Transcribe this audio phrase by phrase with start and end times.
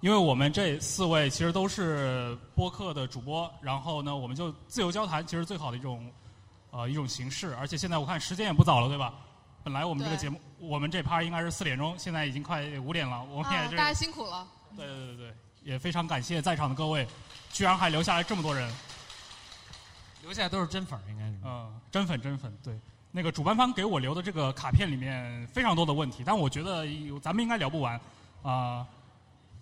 [0.00, 6.10] 因为我们这四位其实都是播客的主播，然后呢，我们就自由交谈，其实最好的一种
[6.70, 7.54] 呃一种形式。
[7.56, 9.12] 而且现在我看时间也不早了，对吧？
[9.62, 14.48] 本来我们这个节目，我们这趴应该是四点钟，现在已经快五点了，我们也是、大家辛苦了。
[14.74, 17.06] 对对对对，也非常感谢在场的各位，
[17.52, 18.72] 居然还留下来这么多人，
[20.22, 21.36] 留下来都是真粉儿，应该是。
[21.44, 22.74] 嗯，真粉真粉，对。
[23.12, 26.86] 那个主办方给我留的这个卡片里面非常多的问题，但我觉得
[27.20, 28.00] 咱们应该聊不完
[28.42, 28.86] 啊。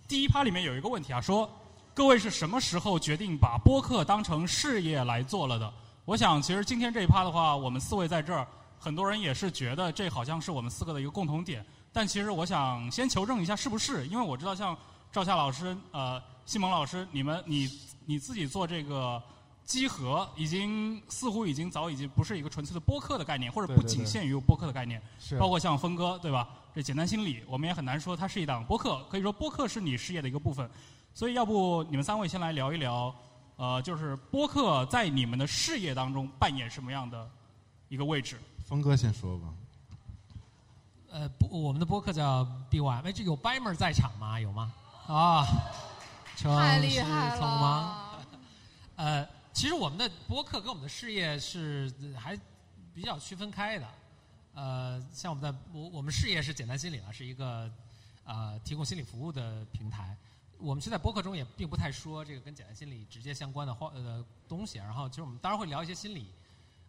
[0.09, 1.47] 第一趴里面有一个问题啊，说
[1.93, 5.71] 各位是什么时候决定把播客当成事业来做了的？
[6.03, 8.47] 我想，其实今天这一趴的话，我们四位在这儿，
[8.79, 11.63] 很多人也是觉得这好像是我们四个的一个共同点。
[11.93, 14.75] 但其实我想先求证一下是不是，因为我知道像
[15.11, 17.69] 赵夏老师、呃，西蒙老师，你们你
[18.07, 19.21] 你自己做这个
[19.69, 26.49] 机核，已经似乎已经早已经不是一个纯粹的播客的概念，或者不仅限于播客的概念，是包括像峰哥对吧？
[26.73, 30.67] 这简单心理，我们也很难说它是一档播客，可以说播客是你事业的一个部分。
[31.13, 33.13] 所以，要不你们三位先来聊一聊，
[33.57, 37.29] 呃，就是播客在你们的事业当中扮演什么样的
[37.89, 38.39] 一个位置？
[38.65, 39.47] 峰哥先说吧。
[41.11, 44.39] 呃，不我们的播客叫 BY，哎，这有 Bimer 在场吗？
[44.39, 44.73] 有吗？
[45.05, 45.45] 啊，
[46.35, 47.41] 太厉害了！
[47.41, 48.05] 吗？
[48.95, 49.27] 呃，
[49.59, 52.33] 其实我们的播客跟我们的事业是还
[52.93, 53.85] 比较区分开的。
[54.53, 57.69] 呃，像我们在我我们事业是简单心理啊，是一个
[58.23, 60.15] 呃提供心理服务的平台。
[60.59, 64.77] 我们现在播客中也并不太说这个跟简单心理直接相关的话呃东西。
[64.77, 66.27] 然后其实我们当然会聊一些心理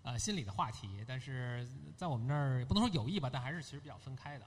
[0.04, 4.46] 呃心理的话题，但是在我们那儿不能说有意吧，但还是其实比较分开的。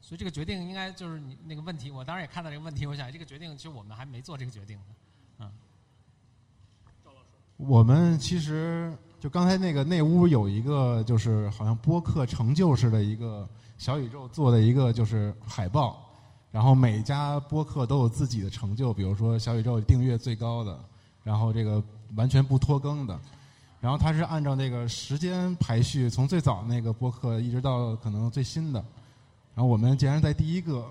[0.00, 4.94] 所以这个决定应该就是你那个问题，我当然也看到这个问题，我想这个决定其实我们还没做这个决定呢。
[7.66, 8.92] 我们其实。
[9.20, 16.10] 就刚才那个那屋有一个，就是好像播客成就式的一个小宇宙做的一个就是海报，
[16.50, 20.80] 然后每家播客都有自己的成就，比如说小宇宙订阅最高的，
[21.22, 21.84] 然后这个
[22.16, 23.20] 完全不拖更的，
[23.78, 28.82] 然后它是按照那个时间排序，从最早那个播客一直到可能最新的，
[29.54, 30.88] 然后我们竟然在第一个，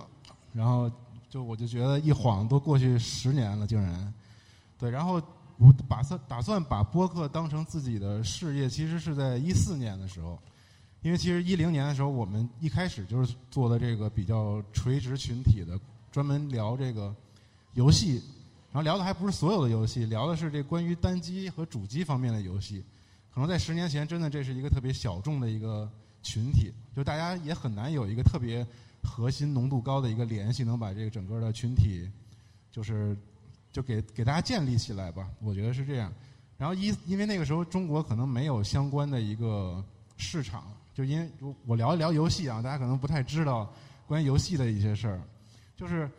[0.54, 0.88] 然后
[1.32, 4.14] 就我就觉得一晃都过去十年了，竟然，
[4.78, 5.20] 对，然后。
[5.60, 10.40] 我打算打算把播客当成自己的事业，其实是在一四年的时候，
[11.02, 15.78] 因为其实一零年的时候，我们一开始就是做的这个比较垂直群体的，
[16.14, 17.14] 专门聊这个
[17.74, 18.24] 游戏，
[18.72, 22.82] 然后聊的还不是所有的游戏，聊的是这关于单机和主机方面的游戏。
[23.30, 25.92] 可能在十年前，真的这是一个特别小众的一个
[26.24, 28.66] 群体，就大家也很难有一个特别
[29.04, 32.10] 核心浓度高的一个联系，能把这个整个的群体
[32.72, 33.14] 就是。
[33.72, 36.12] 就给给大家建立起来吧，我觉得是这样。
[36.58, 39.84] 然后一因为那个时候中国可能没有相关的一个
[40.18, 40.64] 市场，
[40.94, 43.72] 就因为我我聊一聊游戏啊，大家可能不太知道
[44.06, 45.22] 关于游戏的一些事儿。
[45.78, 46.12] 就是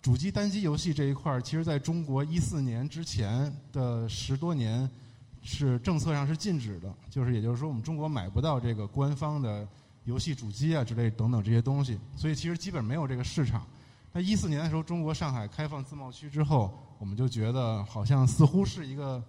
[0.00, 4.88] 主机单机游戏这一块儿，其实在中国一四年之前的十多年
[5.42, 9.66] 是政策上是禁止的，就是也就是说我们中国买不到这个官方的
[10.04, 13.66] 游戏主机啊之类等等这些东西，所以其实基本没有这个市场。
[14.12, 19.20] 那一四年的时候，中国上海开放自贸区之后，我们就觉得好像似乎是一个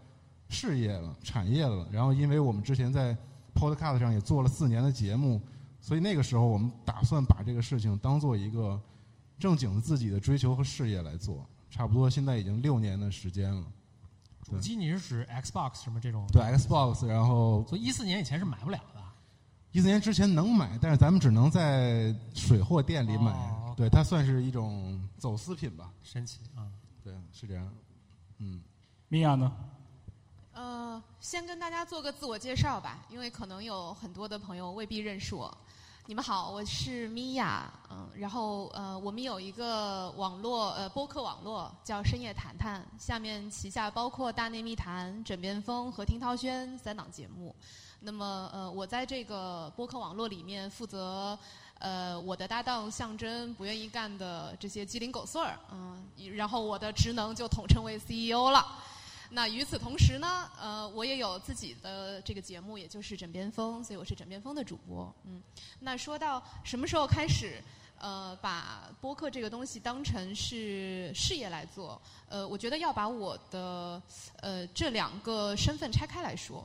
[0.49, 1.87] 事业了、产业了。
[1.89, 3.17] 然后，因为我们之前在
[3.55, 5.41] Podcast 上也做了四年的节目，
[5.79, 8.79] 所以那个时候我们打算把这个事情当做一个
[9.39, 11.43] 正经的自己的追求和事业来做。
[11.69, 13.65] 差不多现在已经六年的时间了。
[14.43, 16.27] 主机你是指 Xbox 什么这种？
[16.33, 19.01] 对 Xbox，然后所以一四年以前是买不了的。
[19.71, 23.33] 一四年之前能买，但是咱们只能在水货店里买。
[23.77, 25.89] 对，它算是一种走私品吧。
[26.03, 26.60] 神奇啊！
[27.03, 27.67] 对，是这样。
[28.37, 28.61] 嗯，
[29.07, 29.51] 米娅呢？
[30.53, 35.55] 呃，先跟大家做个自我介绍吧，因为可能有很多的朋友未必认识我。
[36.05, 37.71] 你们好，我是米娅。
[37.89, 47.55] 嗯，然后呃，我们有一个网络呃播客网络叫深夜谈谈，下面旗下包括大内密谈、枕边风和听涛轩三档节目。
[47.99, 51.37] 那么呃，我在这个播客网络里面负责。
[51.81, 55.99] 呃，我的搭档象征不愿意干的这些鸡零狗碎儿，嗯，
[56.35, 58.63] 然后我的职能就统称为 CEO 了。
[59.31, 65.11] 那与此同时呢，呃，我也有自己的这个节目，也就是枕边风，所以我是枕边风的主播。
[65.25, 65.41] 嗯，
[65.79, 67.59] 那说到什么时候开始，
[67.97, 71.99] 呃，把播客这个东西当成是事业来做，
[72.29, 73.99] 呃，我觉得要把我的
[74.41, 76.63] 呃这两个身份拆开来说。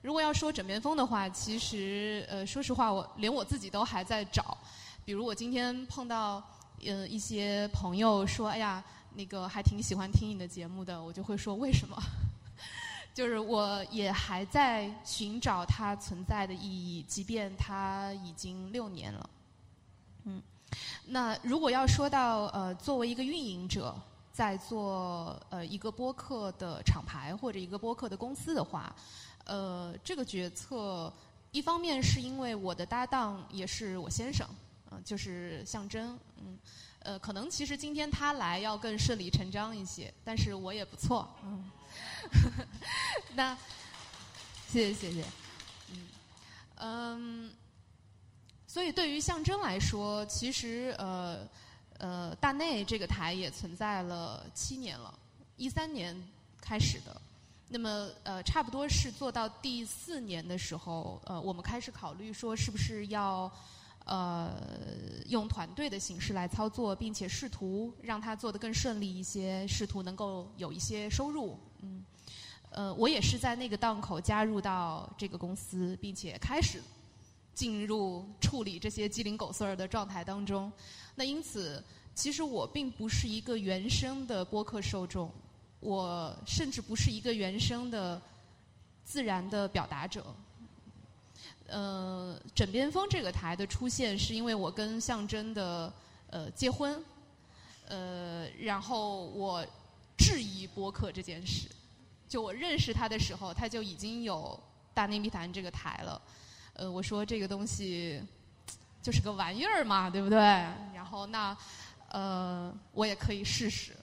[0.00, 4.56] 如果要说枕边风的话，其实呃，说实话，我连我自己都还在找。
[5.04, 6.42] 比如我今天碰到
[6.84, 8.82] 呃一些朋友说：“哎呀，
[9.14, 11.96] 那个还挺喜欢听你的节目的。”我就会说：“为什么？”
[13.12, 19.30] 就是我也还在寻找它存在的意义，即便它已经六年了。
[20.24, 20.40] 嗯，
[21.06, 23.94] 那如果要说到呃，作为一个运营者。
[24.30, 28.94] 在做呃一个播客的厂牌或者一个播客的公司的话，
[29.48, 31.10] 呃，这个决策
[31.52, 34.46] 一方面是因为我的搭档也是我先生，
[34.90, 36.58] 嗯、就是象征，嗯，
[36.98, 41.70] 呃，可能其实今天他来要更顺理成章一些，但是我也不错，嗯，
[43.34, 43.56] 那
[44.68, 45.24] 谢谢谢谢，
[45.92, 46.08] 嗯
[46.76, 47.52] 嗯，
[48.66, 51.48] 所以对于象征来说，其实呃
[51.98, 55.18] 呃大内这个台也存在了七年了，
[55.56, 56.14] 一三年
[56.60, 57.18] 开始的。
[57.70, 63.50] 那么呃，差不多是做到第四年的时候，呃，我们开始考虑说是不是要
[64.06, 64.54] 呃
[65.26, 71.58] 用团队的形式来操作，并且试图让它做得更顺利一些，试图能够有一些收入。
[71.82, 72.02] 嗯，
[72.70, 76.80] 呃，我也是在那个档口加入到这个公司，并且开始
[77.52, 80.72] 进入处理这些鸡零狗碎儿的状态当中。
[81.14, 85.30] 那因此，其实我并不是一个原生的播客受众。
[85.80, 88.20] 我甚至不是一个原生的
[89.04, 90.24] 自然的表达者。
[91.68, 95.92] 呃，枕边风这个台的出现，是因为我跟象征的
[96.30, 96.98] 呃结婚，
[97.86, 99.62] 呃，然后我
[100.16, 101.68] 质疑播客这件事。
[102.26, 104.58] 就我认识他的时候，他就已经有
[104.94, 106.20] 大内密谈这个台了。
[106.72, 108.22] 呃，我说这个东西
[109.02, 110.38] 就是个玩意儿嘛，对不对？
[110.38, 111.56] 然后那
[112.08, 113.96] 呃，我也可以试试。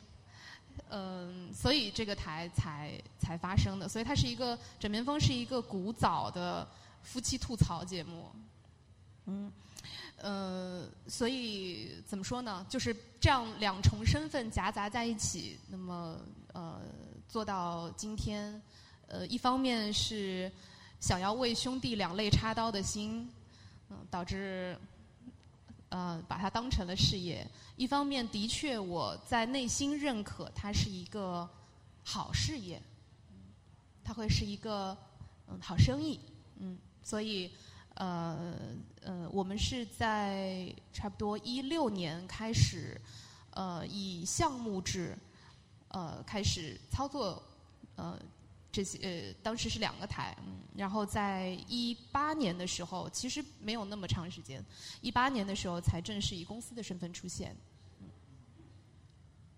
[0.89, 6.67] 嗯，所以这个台才才发生的，所以它是一个枕边风是一个古早的
[7.01, 8.31] 夫妻吐槽节目，
[9.25, 9.51] 嗯，
[10.17, 12.65] 呃，所以怎么说呢？
[12.69, 16.17] 就是这样两重身份夹杂在一起，那么
[16.53, 16.79] 呃，
[17.27, 18.61] 做到今天，
[19.07, 20.51] 呃，一方面是
[20.99, 23.27] 想要为兄弟两肋插刀的心，
[23.89, 24.77] 嗯、导致。
[25.95, 27.49] 呃，把它当成了事业。
[27.77, 31.49] 一方面，的确我在内心认可它是一个
[32.03, 32.81] 好事业，
[34.03, 34.97] 它会是一个
[35.47, 36.19] 嗯好生意，
[36.57, 37.49] 嗯，所以
[37.93, 38.57] 呃
[39.03, 42.99] 呃，我们是在差不多一六年开始，
[43.51, 45.17] 呃，以项目制
[45.87, 47.41] 呃开始操作
[47.95, 48.19] 呃。
[48.75, 54.61] 这些呃，当时是两个台，嗯，然后在一八年的时候，其实没有那么长时间，
[54.99, 57.55] 一八年的时候才正式以公司的身份出现。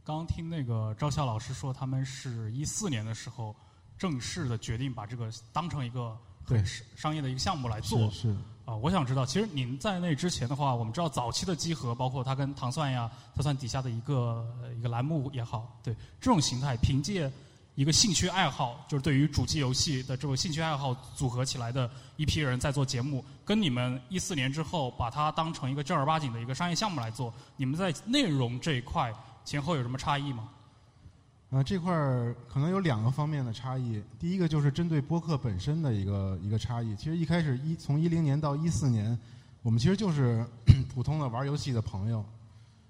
[0.03, 3.55] 刚刚听那个赵笑老师说，他们是一四年的时候
[3.97, 6.15] 正式的决定把这个当成一个
[6.45, 6.63] 对
[6.95, 8.07] 商业的一个项目来做。
[8.11, 17.31] 是是啊、我想知道，其实您在那之前的话，我们知道早期的集合，包括它跟糖蒜呀、它算底下的一个呃一个栏目也好，对这种形态，凭借
[17.77, 29.13] 一个兴趣爱好，就是对于主机游戏的这种兴趣爱好组合起来的一批人在做节目，跟你们一四年之后把它当成一个正儿八经的一个商业项目来做，你们在内容这一块
[29.45, 30.50] 前后有什么差异吗？
[31.51, 34.01] 呃，这块儿可能有两个方面的差异。
[34.18, 36.95] 第一个就是针对播客本身的一个一个差异。
[36.95, 39.15] 其实一开始一从一零年到一四年，
[39.62, 40.44] 我们其实就是
[40.91, 42.25] 普通的玩游戏的朋友，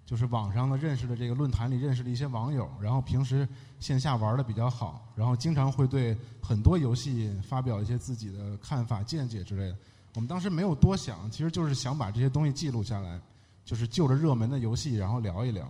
[0.07, 3.45] 就是网上的认识的这个论坛里认识的一些网友，然后平时
[3.77, 9.77] 线下玩的比较好，然后经常会对很多游戏发表一些自己的看法、见解之类的。
[10.15, 13.19] 我们当时没有多想，其实就是想把这些东西记录下来，
[13.65, 15.69] 就是就着热门的游戏然后聊一聊。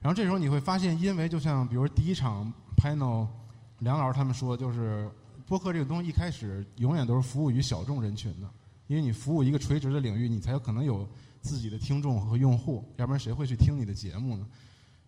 [0.00, 3.28] 然后这时候你会发现，因为就像比如第一场 panel，
[3.78, 5.08] 梁老师他们说，就是
[5.46, 8.50] 播客这个东西一开始永远都是服务于小众人群的，
[8.88, 11.08] 因为你服务一个垂直的领域，你才有可能有
[11.46, 14.44] 自己的听众和用户，要不然谁会去听你的节目呢？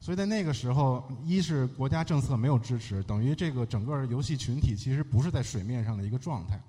[0.01, 6.63] 所以在那个时候，一是国家政策没有支持，等于这个整个游戏群体其实不是在水面上的一个状态。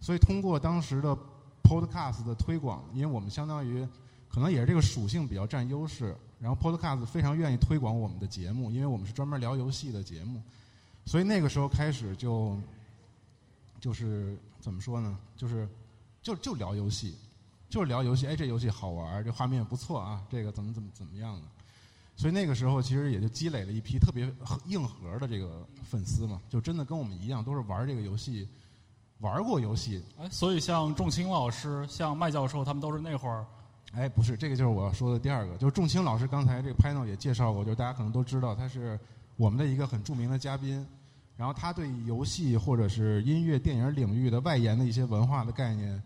[0.00, 1.14] 所以通过当时的
[1.62, 3.86] podcast 的推广，因为我们相当于
[4.30, 10.42] 可能也是这个属性比较占优势，然后 podcast 非常愿意推广我们的节目，因为我们是专门聊游戏的节目，
[11.04, 12.58] 所以那个时候开始就
[13.78, 15.18] 就是怎么说呢？
[15.36, 15.68] 就是
[16.22, 17.14] 就就聊游戏，
[17.74, 18.28] 就是聊游戏。
[18.28, 21.42] 哎，这游戏好玩，这画面不错啊，这个怎么怎么怎么样的。
[22.14, 24.32] 所以那个时候其实也就积累了一批特别
[24.66, 28.48] 硬核的这个粉丝嘛，就真的跟我们一样，都是玩这个游戏，
[29.18, 30.00] 玩过游戏。
[30.20, 33.44] 哎，所以像仲青老师、像麦教授，他们都是那会儿
[33.92, 38.96] 哎，不是，这个就是我要说的第二个，就是仲青老师刚才这个 panel 也介绍过，就是大家可能都知道他是
[39.36, 40.86] 我们的一个很著名的嘉宾，
[41.36, 46.00] 然后他对游戏或者是音乐、电影领域的外延的一些文化的概念，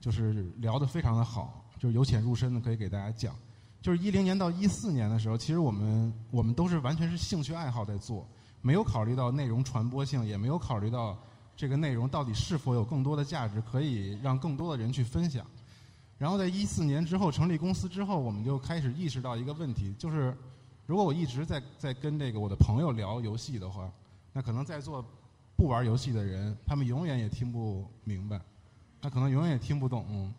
[0.00, 3.34] 就是聊得非常的好，就是由浅入深的可以给大家讲。
[3.80, 8.26] 就是一零年到一四年的时候，其实我们我们都是完全是兴趣爱好在做，
[8.60, 11.16] 没有考虑到内容传播性，也没有考虑到
[11.56, 15.46] 这个内容到底是否有更多的价值，可以让更多的人去分享。
[16.18, 20.36] 然后在一四年之后成立公司之后，我们就开始意识到一个问题，就是
[20.84, 23.88] 如果我一直在在跟这个我的朋友聊游戏的话，
[24.32, 25.04] 那可能在座
[25.54, 28.40] 不玩游戏的人，他们永远也听不明白，
[29.00, 30.32] 那可能永远也听不懂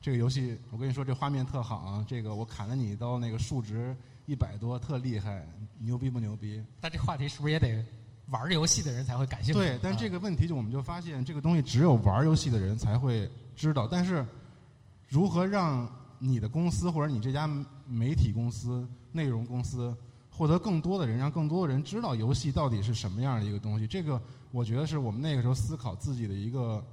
[0.00, 0.58] 这个游戏。
[0.70, 3.94] 我跟你说，这画面特好啊，这个我砍了你一刀，那个数值
[4.24, 5.46] 一百多，特厉害，
[5.78, 6.62] 牛逼不牛逼？
[6.80, 7.84] 但这话题是不是也得
[8.28, 9.60] 玩游戏的人才会感兴趣？
[9.60, 13.86] 对，但这个问题就我们就发现，这个东西只有玩游戏的人才会知道。
[13.86, 14.26] 但是，
[15.08, 17.46] 如何让你的公司或者你这家
[17.86, 19.94] 媒体公司、内容公司
[20.30, 23.86] 获得更多的人，让更多的人知道游戏到底是什么样的一个东西？
[23.86, 24.20] 这个
[24.50, 26.84] 我觉得是我们那个时候思考自己的一个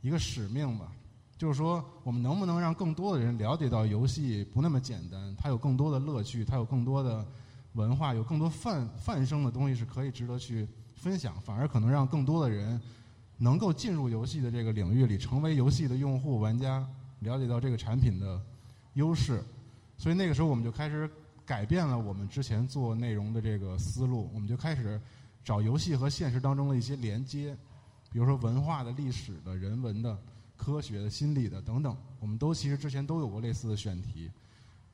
[0.00, 0.92] 一个使命吧。
[1.38, 5.34] 就是说，我们能不能让更多的人了解到游戏不那么简单？
[5.38, 7.26] 它有更多的乐趣，它有更多的
[7.72, 11.40] 文化，有更多泛泛生的东西是可以值得去分享。
[11.40, 12.78] 反而可能让更多的人
[13.38, 16.86] 能够进入游戏的这个领域里，成为游戏的用户、玩家，
[17.20, 18.38] 了解到这个产品的
[18.92, 19.42] 优势。
[19.96, 21.10] 所以那个时候，我们就开始
[21.46, 24.30] 改变了我们之前做内容的这个思路。
[24.34, 25.00] 我们就开始
[25.42, 27.56] 找游戏和现实当中的一些连接，
[28.10, 30.18] 比如说文化的、历史的、人文的。
[30.62, 34.30] 科学的、心理的等等，我们都其实之前都有过类似的选题，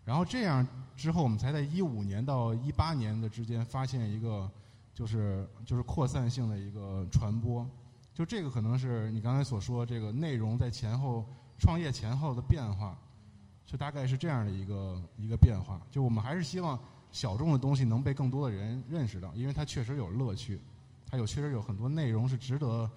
[0.05, 0.65] 然后这样
[0.97, 4.49] 之后，我们才在一五年到一八年的之间发现一个，
[4.95, 7.69] 就是就是扩散性的一个传播，
[8.15, 11.27] 就这个可能是你刚才所说这个内容在前后
[11.59, 12.97] 创业前后的变化，
[13.67, 15.85] 就大概是这样的一个一个变化。
[15.91, 16.79] 就我们还是希望
[17.11, 20.61] 小众的东西能被更多的人认识到，因为它确实有乐趣，
[21.17, 22.89] 它有确实有很多内容是值得。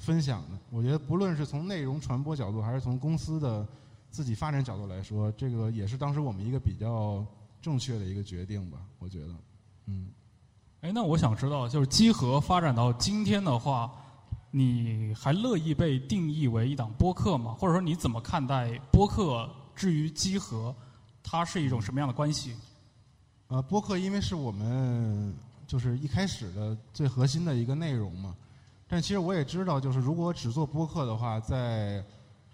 [0.00, 3.66] 分享的，我觉得不论是从内容传播角度，还是从公司的
[4.10, 7.26] 自己发展角度来说，这个也是当时我们一个比较
[7.60, 8.78] 正确的一个决定吧。
[9.00, 9.34] 我觉得，
[9.86, 10.08] 嗯。
[10.82, 13.90] 哎，那我想知道，就是机核发展到今天的话，
[14.52, 17.56] 你还乐意被定义为一档播客吗？
[17.58, 19.50] 或者说，你怎么看待播客？
[19.74, 20.72] 至于机核，
[21.24, 22.54] 它是一种什么样的关系？
[23.48, 25.34] 呃，播客因为是我们
[25.68, 28.34] 就是一开始的最核心的一个内容嘛。
[28.88, 32.02] 但其实我也知道，就是如果只做播客的话，在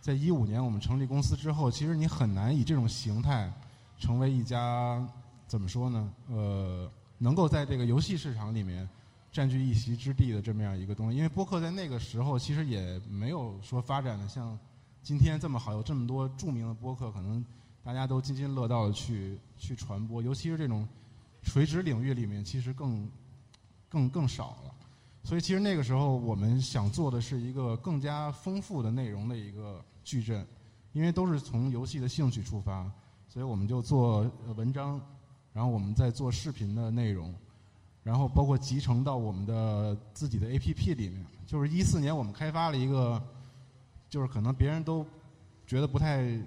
[0.01, 3.51] 在一五年我们成立公司之后，其实你很难以这种形态
[3.99, 5.03] 成为一家
[5.47, 6.13] 怎么说呢？
[6.29, 8.87] 呃，能够在这个游戏市场里面
[9.31, 11.17] 占据一席之地的这么样一个东西。
[11.17, 14.59] 因为播客在那个时候其实也没有说发展的像
[15.03, 17.45] 今天这么好，有这么多著名的播客，可能
[17.85, 20.21] 大家都津津乐道的去去传播。
[20.21, 20.85] 尤其是这种
[21.45, 23.09] 垂直领域里面，其实更
[23.89, 24.75] 更更少了。
[25.23, 30.47] 所以，其实那个时候我们想做的是一个更加丰富的内容的一个矩阵，
[30.93, 32.91] 因为都是从游戏的兴趣出发，
[33.29, 35.01] 所以我们就做文章，
[35.53, 37.35] 然后我们再做视频的内容，
[38.03, 41.25] 然后包括集成到我们的自己的 APP 里面。
[41.47, 43.23] 就是一四年我们开发了一个，
[44.11, 45.07] 就是可能别人都
[45.67, 46.39] 觉得不太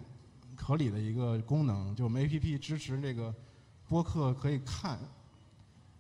[0.56, 3.34] 合理的一个功能，就我们 APP 支持这个
[3.88, 5.00] 播客可以看，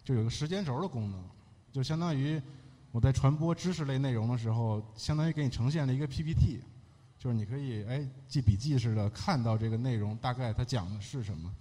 [0.03, 1.23] 就有个时间轴的功能，
[1.71, 2.41] 就相当于。
[2.93, 6.61] 我在传播知识类内容的时候，相当于给你呈现了一个 PPT，
[7.19, 11.53] 就是你可以哎记笔记似的看到这个内容大概它讲的是什么。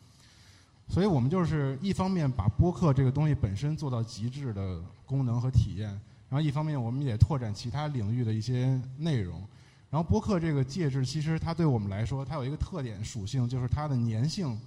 [0.88, 5.88] 所以我们就是一方面把播客这个东西本身做到极致的功能和体验，
[6.30, 9.40] 然后一方面我们也拓展其他领域的一些内容。
[9.90, 14.58] 然后播客这个介质其实它对我们来说，它有一个特点属性，就是它的粘性，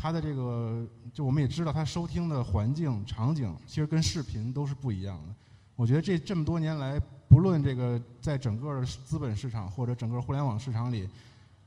[0.00, 5.34] 它的这个就我们也知道它收听的环境场景其实跟视频都是不一样的。
[5.76, 11.06] 我觉得这这么多年来，不论这个在整个资本市场或者整个互联网市场里，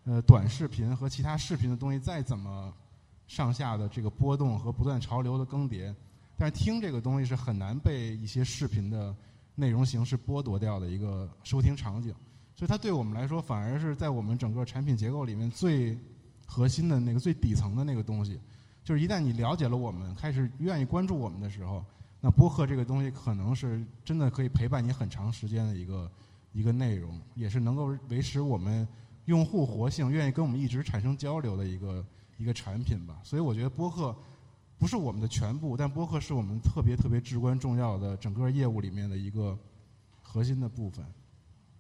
[0.06, 2.74] 呃，短视频和其他视频的东西再怎么
[3.28, 5.94] 上下的这个波动和不断潮流的更迭，
[6.36, 9.16] 但是听这个东西是很难被一些视频的
[9.54, 12.12] 内容形式剥夺掉的一个收听场景。
[12.56, 15.98] 所以它对我们来说，反而是在我们整个产品结构里面最
[16.46, 18.40] 核心的那个最底层的那个东西。
[18.84, 21.84] 就是一旦你了解了我们，开始愿意关注我们的时候。
[22.26, 26.10] 那播客这个东西可能是真的可以陪伴你很长时间的一个
[26.54, 28.88] 一个内容，也是能够维持我们
[29.26, 32.06] 用户活性、愿意跟我们一直产生交流的一个
[32.38, 33.20] 一个产品吧。
[33.24, 34.16] 所以我觉得播客
[34.78, 39.58] 不是我们的全部，但播客是我们特别特别至关重要的整个业务里面的一个
[40.22, 41.06] 核心的部分。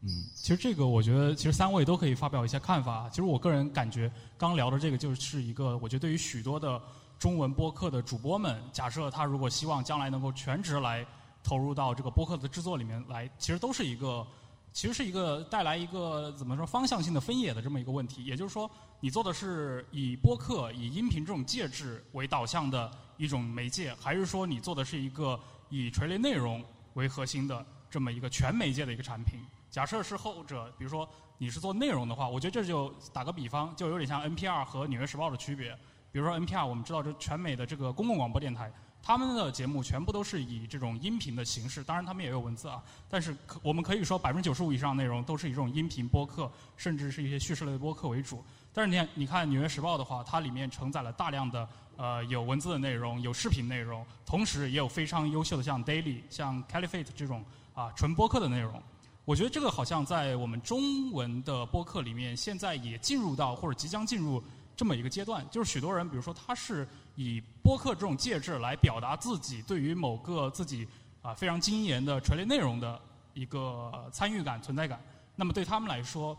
[0.03, 3.09] 嗯，其实这个我觉得，其实三位都可以发表一些看法。
[3.09, 6.81] 其实我个人感觉，刚聊的这个就是一个，我觉得对于许多的。
[7.19, 11.05] 中文播客的主播们，假设他如果希望将来能够全职来
[11.41, 14.27] 投入到这个播客的制作里面来，其实都是一个，
[14.73, 18.25] 其实是一个带来一个怎么说方向性的分野的这么一个问题。
[18.25, 18.69] 也就是说，
[18.99, 26.61] 你做的是以播客、以音频这种介质为导向的一种媒介，还是说你做的是一个以垂类内容
[26.95, 29.39] 为核心的这么一个全媒介的一个产品？
[29.73, 35.75] 假设是后者，比如说你是做内容的话，我觉得这就打个比方，就有点像 NPR 和纽约时报的区别。
[36.11, 48.45] 比如说 NPR，我们知道这全美的这个公共广播电台，他们的节目全部都是以这种音频的形式，当然他们也有文字啊，但是可我们可以说百分之九十五以上内容都是以这种音频播客，甚至是一些叙事类的播客为主。
[48.71, 58.79] 但是你看，你看《纽约时报》的话，它里面承载了大量的呃有文字的内容，有视频内容，同时也有非常优秀的像 Daily、像 Caliphate 这种啊纯播客的内容。
[59.25, 64.43] 我觉得这个好像在我们中文的播客里面，现在也进入到或者即将进入
[64.75, 70.85] 这么一个阶段，就是许多人，比如说他是以播客这种介质来表达自己对于某个自己
[71.21, 72.99] 啊非常精研的垂类内容的
[73.33, 74.99] 一个参与感、存在感。
[75.37, 76.37] 那么对他们来说，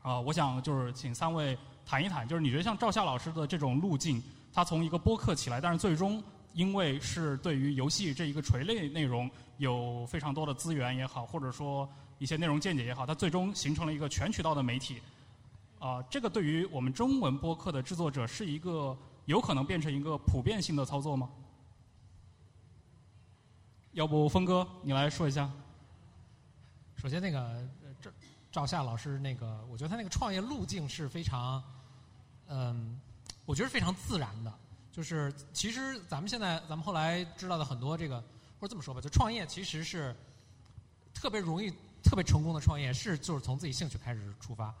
[0.00, 11.88] 啊，我想就是请三位谈一谈，就是你觉得像赵夏老师的这种路径，他从一个播客起来，但是最终因为是对于游戏这一个垂类内容有非常多的资源也好，或者说
[12.22, 15.02] 一些内容见解也好，它最终形成了一个全渠道的媒体。
[15.80, 21.28] 啊、这个对于我们中文播客的制作者是一个有可能变成一个普遍性的操作吗？
[23.90, 25.50] 要不峰哥你来说一下？
[26.94, 27.68] 首先，那个
[28.00, 28.10] 赵
[28.52, 31.60] 赵夏老师那个，我觉得他那个创业路径是非常，
[32.46, 33.00] 嗯，
[33.44, 34.54] 我觉得非常自然的。
[34.92, 38.20] 就是其实咱们现在咱们后来知道的很多这个，
[38.60, 40.14] 或者这么说吧，就创业其实是
[41.12, 44.74] 特别容易、特别成功的创业是就是从自己兴趣开始出发。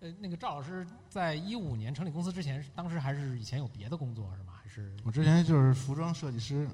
[0.00, 4.54] 呃，那个赵老师在一五年成立公司之前，当时还是以前有别的工作是吗？
[4.60, 6.68] 还是我之前就是服装设计师，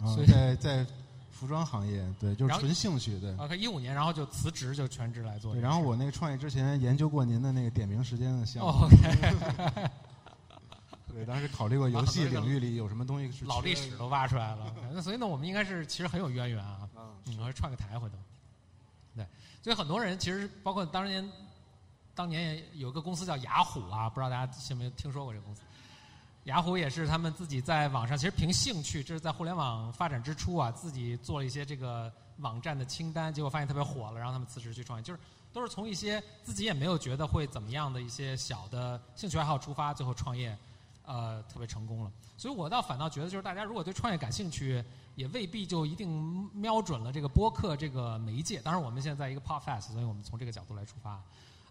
[0.00, 0.86] 啊所以，在在
[1.30, 3.32] 服装行业，对，就是纯兴趣，对。
[3.36, 5.62] OK 一五年，然后就辞职就全职来做对。
[5.62, 8.88] 然后我那个创业之前研究过您的那个点名时间的项目，
[11.14, 14.74] 对，当时考虑过游戏领域里有什么东西是老历史都挖出来了。
[14.92, 16.88] 那所以呢，我们应该是其实很有渊源啊。
[16.96, 18.16] 啊，嗯，我还串个台回头。
[19.16, 19.26] 对，
[19.62, 21.28] 所以很多人其实包括当年，
[22.14, 25.62] 当年也有个公司叫雅虎啊，不知道大家有没有听说过这个公司？
[26.44, 35.18] 雅虎也是他们自己在网上，其实凭兴趣，这是在互联网发展之初啊，自己做了一些这个网站的清单，结果发现特别火了，然后他们辞职去创业，就是
[35.54, 40.54] 都是从一些自己也没有觉得会怎么样的一些小的兴趣爱好出发，最后创业，
[41.04, 42.10] 呃，特别成功了。
[42.36, 44.82] 所以我倒反倒觉得，就是大家如果对创业感兴趣，
[45.14, 48.60] 也未必就一定瞄准了这个播客这个媒介。
[48.60, 51.22] 当然，我们现在在一个 podcast，所以我们从这个角度来出发。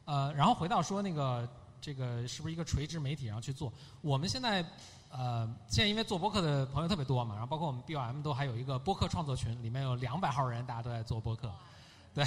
[0.06, 1.48] 呃，然后回到说那个
[1.82, 3.72] 这个是不是一个垂直媒体，然后去做？
[4.02, 4.66] 我们现在
[5.10, 11.52] 呃，现在因为做播客的朋友特别多嘛，然后包括我们 BOM 都还有一个播客创作群，里面有两百号人，大家都在做播客。
[12.14, 12.24] 对，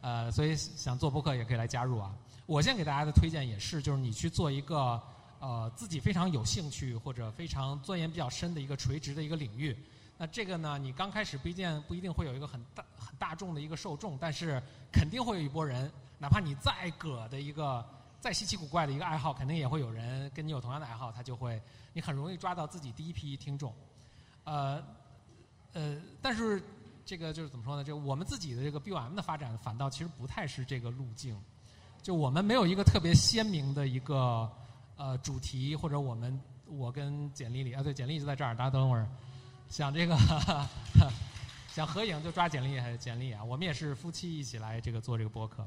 [0.00, 2.14] 呃，所以想做播客也可以来加入啊。
[2.46, 5.00] 我现在给大家的推荐也是，就是你去做一个
[5.44, 9.76] 呃自己非常有兴趣或者非常钻研比较深的一个垂直的一个领域。
[10.16, 17.84] 那这个呢，你刚开始不一定不一定会有一个很大很大众的一个受众，但是肯定会有一波人，哪怕你再葛的一个
[18.20, 21.60] 再稀奇古怪的一个爱好，肯定也会有人跟你有同样的爱好，他就会
[21.92, 23.70] 你很容易抓到自己第一批听众。
[24.44, 24.82] 呃
[25.74, 26.62] 呃，但是
[27.04, 27.84] 这个就是怎么说呢？
[27.84, 31.38] 就我们自己的这个 BOM 的发展，反倒其实不太是这个路径。
[32.02, 34.50] 就我们没有一个特别鲜明的一个
[34.96, 39.08] 呃主题，或者我们我跟简历里啊，对，简历就在这儿，大家等会儿
[39.68, 40.16] 想这个
[41.68, 45.66] 想合影就抓简历还是，简历啊，我们也是夫妻一起来这个做这个播客，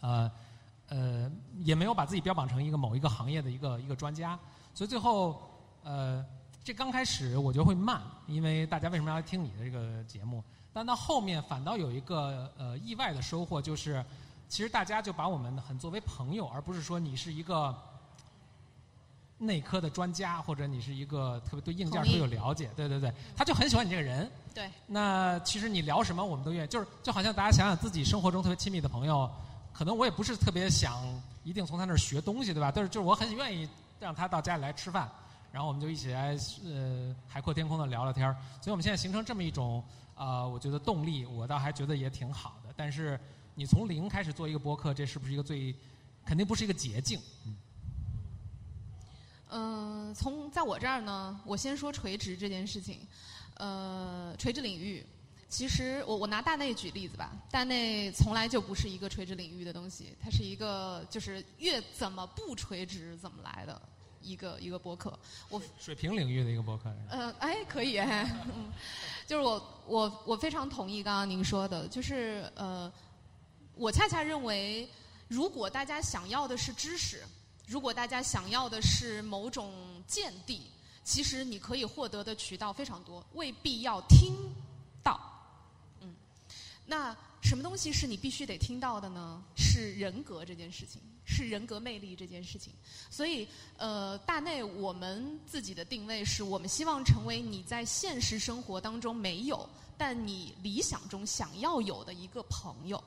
[0.00, 0.30] 呃
[0.88, 4.38] 呃，也没有把自己标榜成一个某一个行业的一个一个专家，
[4.74, 5.40] 所以最后
[5.82, 6.24] 呃。
[6.66, 10.42] 这刚开始我觉得会慢，因为大家为什么要听你的这个节目？
[10.72, 14.04] 但到后面反倒有一个呃意外的收获，就是
[14.48, 17.72] 其实大家就把我们很作为朋友，而不是说你是一个
[19.38, 22.70] 内科的专家，或者你是一个特别对硬件特别有了解。
[22.76, 24.30] 对对对，他就很喜欢你这个人。
[24.54, 24.70] 对。
[24.86, 29.30] 那其实你聊什么我们都愿意，就是就好像大家想想自己生活中特别亲密的朋友，
[29.72, 31.02] 可能我也不是特别想
[31.44, 32.72] 一定从他那儿学东西，对吧？
[32.74, 33.68] 但是就是我很愿意
[34.00, 35.10] 让他到家里来吃饭。
[35.52, 39.82] 然后我们就一起来呃海阔天空的聊聊天所以我们现在形成这么一种
[40.14, 42.74] 呃，我觉得动力，我倒还觉得也挺好的。
[42.76, 43.18] 但是
[43.54, 45.74] 你从零开始做一个播客，这是不是一个最
[46.26, 47.18] 肯定不是一个捷径？
[47.46, 47.56] 嗯、
[49.48, 53.00] 呃，从在我这儿呢，我先说垂直这件事情。
[53.54, 55.04] 呃，垂直领域，
[55.48, 63.80] 其实我我拿大内举例子吧，大内从来就不是一个垂直领域的东西，它是一个就是越怎么不垂直怎么来的。
[64.22, 65.16] 一个一个博客，
[65.48, 66.92] 我水平领域的一个博客。
[67.08, 68.72] 呃，哎，可以哎， 嗯，
[69.24, 72.92] 就是我我我非常同意刚刚您说的，就是呃，
[73.76, 74.88] 我恰恰认为，
[75.28, 77.22] 如果大家想要的是知识，
[77.66, 79.72] 如果大家想要的是某种
[80.06, 80.62] 见地，
[81.04, 84.34] 其实你可以获得的渠道非常多，未必要听
[85.02, 85.20] 到。
[86.00, 86.14] 嗯，
[86.86, 89.42] 那什么东西是你必须得听到的呢？
[89.56, 91.00] 是人格这件事情。
[91.28, 92.72] 是人格魅力这件事情。
[93.10, 93.48] 所以，
[93.78, 103.02] 呃，大内我们自己的定位是我们希望成为你在现实生活当中没有，但你理想中想要有的一个朋友。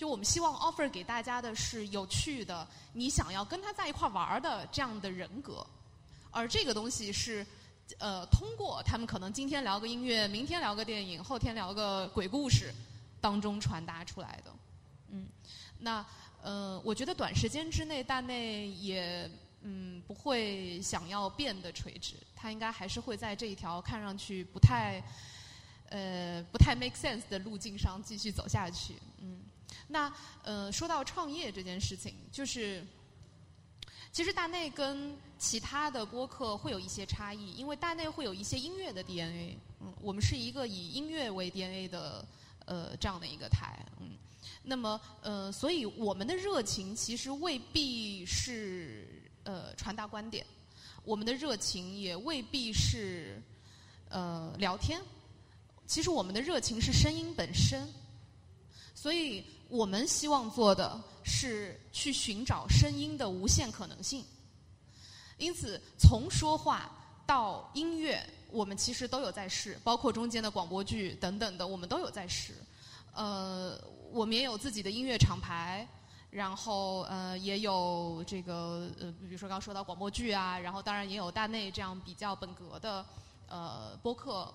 [0.00, 5.66] 就我们希望 offer 给大家的是有趣的，你想要跟他在一块玩的这样的人格，
[6.30, 7.46] 而这个东西是，
[7.98, 12.72] 呃，通过他们可能今天聊个音乐，明天聊个电影，后天聊个鬼故事
[13.20, 14.50] 当中传达出来的。
[15.10, 15.26] 嗯，
[15.78, 16.02] 那
[16.40, 24.98] 呃，我觉得短时间之内大内也嗯不会想要变得垂直，他应该还是会在这一条看上去不太
[25.90, 28.94] 呃不太 make sense 的路径上继续走下去。
[29.90, 30.12] 那
[30.44, 32.86] 呃，说到创业这件事情，就是
[34.12, 42.24] 其实大内跟其他的播客会有一些差异，因为大内会有一些音乐的 DNA，嗯，我们是一个以音乐为 DNA 的
[42.66, 44.16] 呃这样的一个台，嗯，
[44.62, 49.08] 那么呃，所以我们的热情其实未必是
[49.42, 50.46] 呃传达观点，
[51.04, 53.42] 我们的热情也未必是
[54.08, 55.00] 呃聊天，
[55.86, 57.88] 其实我们的热情是声音本身，
[59.00, 59.42] 所以。
[59.70, 64.24] 我们希望做的是去寻找声音的无限可能性，
[65.36, 66.90] 因此从说话
[67.24, 72.52] 到音乐，我们其实都有在试，包括中间的广播剧等等的，我们都有在试。
[73.14, 75.86] 呃，我们也有自己的音乐厂牌，
[76.30, 83.06] 然后呃也有这个呃，比如说刚刚说到广播剧啊，然后当然也有大内这样比较本格的
[83.46, 84.52] 呃播客。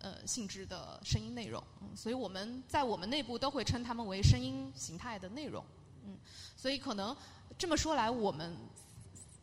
[0.00, 5.64] 呃，性质的声音内容，嗯，所以我们在我们内部都会称他们为声音形态的内容，
[6.04, 6.16] 嗯，
[6.56, 7.16] 所以可能
[7.58, 8.56] 这么说来，我们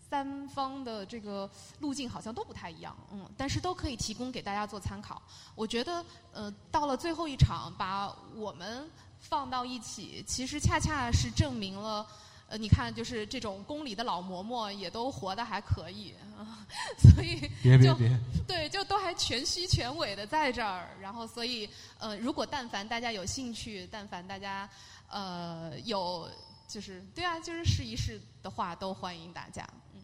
[0.09, 5.21] 三方的这个路径好像都不太一样，嗯，但是都可以提供给大家做参考。
[5.55, 8.89] 我觉得，呃，到了最后一场，把我们
[9.19, 12.05] 放到一起，其实恰恰是证明了。
[12.53, 16.61] 呃，你看，就是这种宫里的老嬷嬷也都活得还可以啊，
[16.99, 18.15] 所以别别别，
[18.47, 20.95] 对，就都还全虚全伪的在这儿。
[21.01, 24.69] 然后，所以呃，如果但凡大家有兴趣，但凡大家
[25.09, 26.29] 呃有
[26.67, 29.67] 就是对啊，就是试一试的话，都欢迎大家。
[29.95, 30.01] 嗯，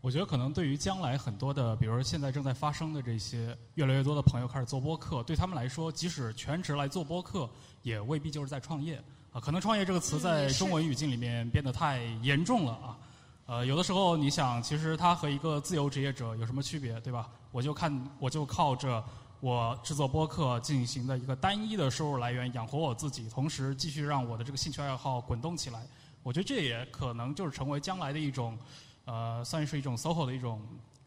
[0.00, 7.50] 我觉得可能对于将来很多的，比如说现在正在发生的这些越来越多的朋友开始做播客，对他们来说，即使全职来做播客，
[7.82, 8.98] 也未必就是在创业。
[9.32, 12.98] 啊，可能“创业”这个词在中文语境里面变得太严重了啊。
[13.46, 17.28] 呃，有的时候你想，其实它和一个自由职业者有什么区别，对吧？
[17.52, 19.02] 我就看，我就靠着
[19.38, 25.80] 我制作播客进行的一个单一的收入来源养活我自己，同时继续让我的这个兴趣爱好滚动起来。
[26.24, 28.58] 我觉得这也可能就是成为将来的一种，
[29.04, 30.60] 呃，算是一种 SOHO 的一种。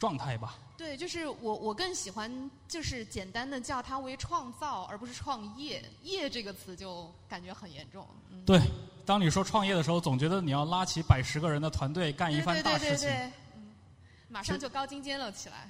[0.04, 0.58] 状态吧。
[0.76, 2.30] 对，就是我，我更喜欢
[2.68, 5.82] 就是简单的叫它为创造，而不是创业。
[6.02, 8.06] 业这个词就感觉很严重。
[8.46, 8.60] 对，
[9.06, 13.10] 当你说创业的时候，总觉得你要拉起百十个人的团队干一番大事情。
[13.56, 13.72] 嗯，
[14.28, 15.70] 马上就高精尖了起来。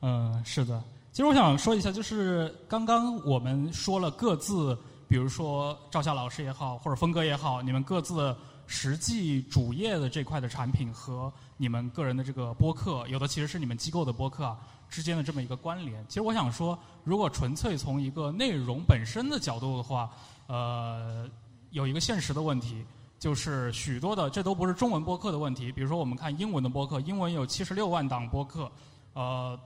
[0.00, 0.82] 嗯，是的。
[1.12, 4.74] 其实我想说一下，就是刚刚我们说了各自，
[5.06, 8.34] 比如说赵夏老师也好，或者峰哥也好，你们各自。
[8.66, 16.04] 实际主业的这块的产品和你们个人的这个播客，有的其实是你们机构的播客啊之间的这么一个关联。
[16.08, 20.10] 其实我想说，如果纯粹从一个内容本身的角度的话，
[20.48, 21.28] 呃，
[21.70, 22.84] 有一个现实的问题，
[23.18, 25.70] 就是许多的这都不是中文播客的问题。
[25.70, 28.70] 比如说我们看英文的播客，英文有七十六万档播客，
[29.12, 29.58] 呃，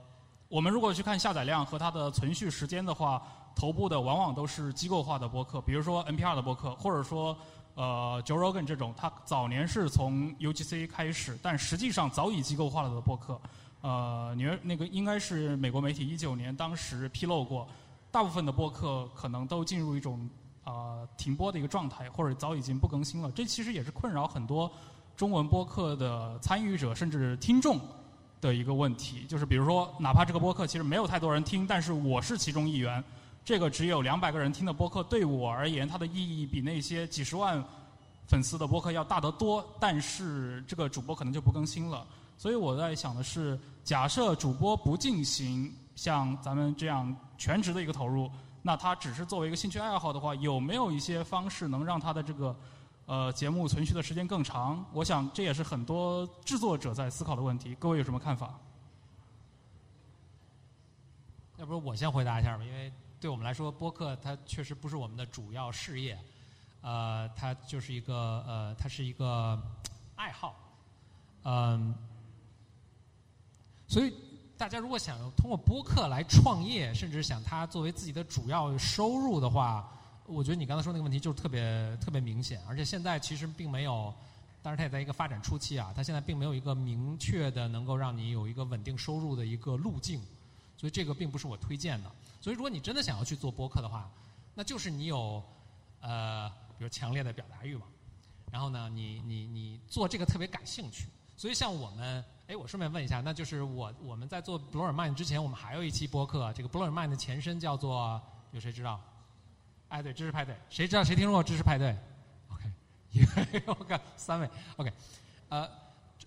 [0.47, 3.21] 我们如果去看下载量和它的存续时间的话，
[3.55, 7.35] 头部的往往都是机构化的播客，比如说 NPR 的播客，或者说。
[7.81, 13.41] 呃，Joe Rogan 这种，他早年是从 UGC 开始，但实际上早已机构化了的播客。
[13.81, 17.67] 呃，你那个应该是美国媒体一九年当时披露过，
[18.11, 20.29] 大部分的播客可能都进入一种
[20.63, 23.31] 呃停播的一个状态，或者早已经不更新了。
[23.31, 24.71] 这其实也是困扰很多
[25.17, 27.79] 中文播客的参与者甚至听众
[28.39, 29.25] 的一个问题。
[29.25, 33.03] 就是比如说，哪怕这个播客其实没有太多人听，但是我是其中一员。
[33.43, 37.61] 这个只有两百个人听的播客，对我而言，它的意义比那些几十万
[38.27, 39.67] 粉丝的播客要大得多。
[39.79, 42.05] 但是这个主播可能就不更新了。
[42.37, 48.29] 所以我在想的是，假设主播不进行像咱们这样全职的一个投入，
[48.61, 52.55] 那他只是作为一个兴趣爱好的话，有没有一些方式能让他的这个
[53.07, 54.85] 呃节目存续的时间更长？
[54.93, 57.75] 我想这也是很多制作者在思考的问题。
[57.79, 58.53] 各位有什么看法？
[61.57, 62.91] 要不我先回答一下吧，因为。
[63.21, 66.17] 对我们来说，播客它确实不是我们的主要事业，
[66.81, 69.61] 呃，它就是一个呃，它是一个
[70.15, 70.55] 爱好，
[71.43, 71.93] 嗯，
[73.87, 74.11] 所以
[74.57, 79.87] 大家如果想通过播客来创业，甚至想它作为自己的主要收入的话，
[80.25, 84.11] 我觉得你刚才说那个问题就是特别特别明显，而且现在其实并没有，
[84.63, 90.19] 当然它也在一个发展初期啊，它现在并没有一个明确的能够让你有一个稳定收入的一个路径，
[90.81, 92.11] 所以这个并不是我推荐的。
[92.41, 94.09] 所以如果你真的想要去做播客的话，
[94.55, 95.43] 那就是你有
[95.99, 97.87] 呃，比如强烈的表达欲望，
[98.51, 101.05] 然后呢，你你你做这个特别感兴趣。
[101.37, 108.19] 所以像我们，哎，我顺便问一下，那就是我我们在做 Blow Your Mind 之前，我们还有一期播客，这个 Blow Your Mind 的前身叫做
[108.51, 108.99] 有谁知道？
[109.89, 111.95] 哎，对，知识派对，谁知道谁听说过知识派对
[112.49, 114.91] ？OK，我看三位，OK，
[115.49, 115.69] 呃，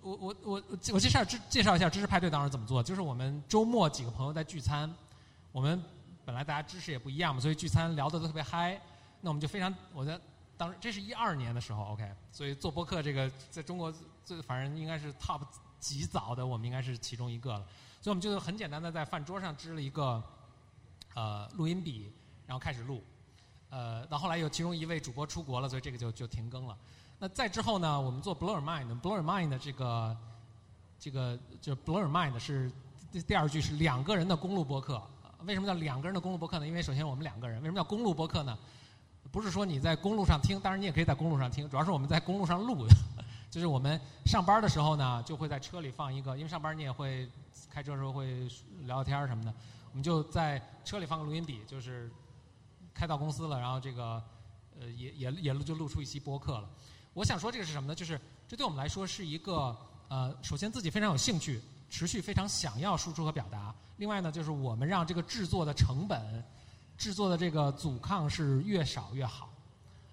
[0.05, 0.63] 我我我
[0.93, 4.93] 我介绍知介绍一下知识派对当时怎么做，就是我们周末几个朋友在聚餐，
[5.51, 5.83] 我们
[6.27, 8.79] 本来大家知识也不一样嘛，所以聚餐聊得都特别嗨，
[9.23, 10.21] 那我们就非常，我在
[10.57, 13.93] 当时这是一二年的时候，OK，所以做播客这个在中国。
[14.25, 15.43] 最反正应该是 top
[15.79, 17.59] 极早的，我们应该是其中一个了。
[18.01, 20.23] 所以我们就很简单的在饭桌上支了一个
[21.15, 22.11] 呃录音笔，
[22.47, 23.05] 然后开始录。
[23.69, 26.75] 呃，到后来有其中一位主播出国了，所以这个就就停更了。
[27.25, 30.15] 那再之后呢，我们做 Blow Your Mind，Blow Your Mind 这个
[31.01, 32.71] 这个就 Blow Your Mind 是
[33.27, 35.03] 第二句是两个人的公路播客。
[35.47, 36.67] 为什么叫两个人的公路播客呢？
[36.67, 37.63] 因为首先我们两个人。
[37.63, 38.59] 为什么叫公路播客呢？
[39.33, 42.87] 不是说你在公路上听，当然你也可以在公路上听，主要是我们在公路上录。
[43.51, 47.27] 就是我们上班的时候呢，就会在车里放一个，因为上班你也会
[47.71, 48.47] 开车的时候会
[48.83, 49.55] 聊聊天什么的，
[49.93, 52.11] 我们就在车里放个录音笔，就是
[52.93, 54.23] 开到公司了，然后这个
[54.79, 56.69] 呃也也也就录出一期播客了。
[57.15, 57.95] 我想说这个是什么呢？
[57.95, 59.75] 就是这对我们来说是一个
[60.09, 63.75] 呃，首先自己非常有兴趣，持续非常想要输出和表达。
[63.97, 66.45] 另外呢，就是我们让这个制作的成本、
[66.99, 69.49] 制作的这个阻抗是越少越好。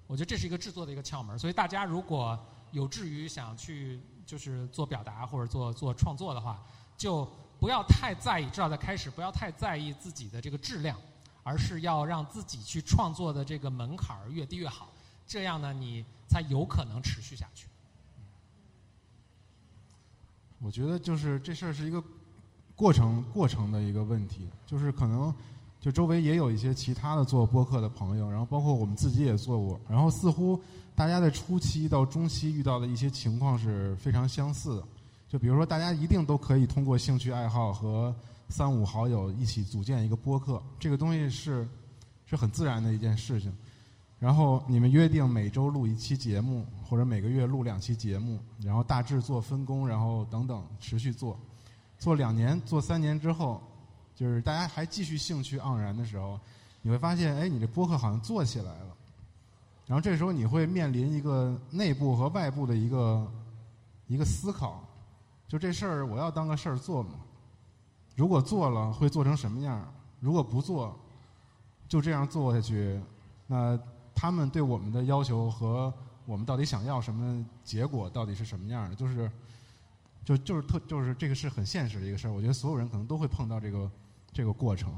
[0.05, 1.37] 我觉得这是一个制作的一个窍门。
[1.39, 6.63] 所以大家如果有志于想去就是做表达或者做做创作的话，
[6.95, 7.27] 就
[7.59, 10.95] 不要太在意，至少在开始不要太在意自己的这个质量，
[11.41, 14.90] 而是要让自己去创作的这个门槛儿越低越好，
[15.31, 17.65] 这样呢，你才有可能持续下去。
[20.59, 22.03] 我觉得就是这事儿是一个
[22.75, 25.33] 过程过程的一个问题，就是可能
[25.79, 30.61] 就周围也有一些其他的做播客的朋友，然后包括我们自己也做过，然后似乎。
[30.93, 34.83] 大家在初期到中期遇到的一些情况是非常相似的，
[35.29, 38.13] 就比如说，大家一定都可以通过兴趣爱好和
[38.49, 41.65] 三五好友一起组建一个播客，这个东西是
[42.25, 43.55] 是很自然的一件事情。
[44.21, 51.39] 然后你们约定每周录一期节目，或者每个月录两期节目，然后大致做分工，然后等等持续做，
[51.97, 53.59] 做两年、做三年之后，
[54.13, 56.39] 就是大家还继续兴趣盎然的时候，
[56.83, 58.95] 你会发现，哎，你这播客好像做起来了。
[59.87, 63.27] 然后这时候你会面临一个内部和外部的一个
[64.05, 64.83] 一个思考，
[65.47, 67.15] 就这事儿我要当个事儿做吗？
[68.15, 69.91] 如果做了会做成什么样？
[70.19, 70.95] 如果不做，
[71.87, 73.01] 就这样做下去，
[73.47, 73.75] 那
[74.21, 75.91] 他们对我们的要求和
[76.27, 78.95] 我们到底想要什么结果到底是什么样的？
[78.95, 79.31] 就是
[80.23, 82.31] 就就是特就是这个是很现实的一个事儿。
[82.31, 83.91] 我觉得所有人可能都会碰到这个
[84.31, 84.93] 这个过程，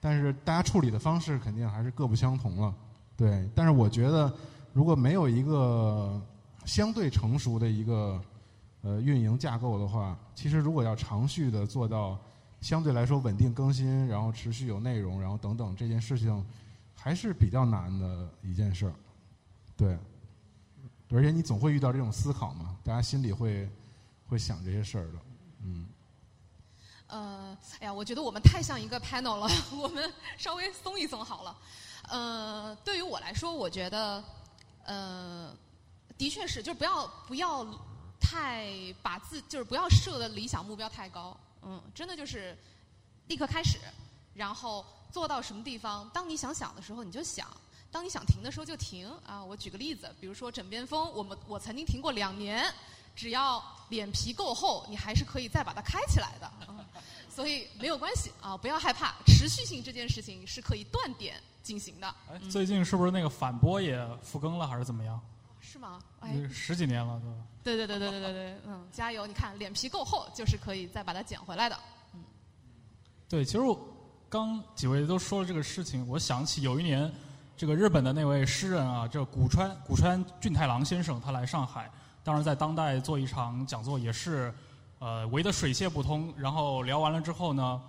[0.00, 2.74] 但是大家处理的方式肯定还是各不相同了。
[3.16, 4.34] 对，但是我觉得，
[4.72, 6.20] 如果没有一个
[6.64, 8.20] 相对成熟的一个
[8.82, 12.18] 呃运营架构的话，其实如果要长续的做到
[12.60, 16.44] 相对来说稳定更新，然后持续有内容，然后等等这件事情，
[16.96, 18.94] 还是比较难的一件事儿。
[19.76, 19.96] 对，
[21.10, 23.68] 而且你总会遇到这种思考嘛，大家心里会
[24.26, 25.18] 会想这些事儿的，
[25.62, 25.86] 嗯。
[27.08, 29.48] 呃，哎呀，我觉得我们太像一个 panel 了，
[29.80, 31.56] 我们稍微松一松好了。
[32.08, 34.24] 呃，对于我来说，我觉得，
[34.84, 35.54] 呃，
[36.18, 37.64] 的确是，就是不要不要
[38.20, 38.66] 太
[39.02, 42.56] 把自，就是不要设的理想目标太高，嗯，真的就是
[43.28, 43.78] 立刻开始，
[44.34, 47.46] 然后做到什么地方，当你想想的时候你就想，
[47.90, 49.42] 当你想停的时候就停啊。
[49.42, 52.72] 我举个例子，比如说枕边风，我们我曾经停过两年，
[53.14, 56.50] 只要脸皮够厚，你还是可以再把它开起来的，
[57.28, 61.42] 所以没有关系啊，不要害怕，持续性这件事情是可以断点。
[61.66, 62.06] 进行的。
[62.30, 65.20] 哎，最近是不是那个反播也复更了，还是怎么样？
[65.60, 66.00] 是吗？
[66.20, 67.36] 哎，十几年了，对吧？
[67.64, 69.26] 对对对对对对对，嗯，加油！
[69.26, 71.76] 你看脸皮够厚，就是可以再把它捡回来的。
[72.14, 72.22] 嗯，
[73.28, 73.74] 对，其实我
[74.28, 77.10] 刚几位都说了这个事情，我想起有一年，
[77.56, 81.88] 这个日本的那位诗人啊，这古川古川俊太郎先生，他来上海，
[82.24, 84.52] 当时在当代做一场讲座，也是
[84.98, 86.34] 呃围得水泄不通。
[86.36, 87.80] 然后聊完了之后呢？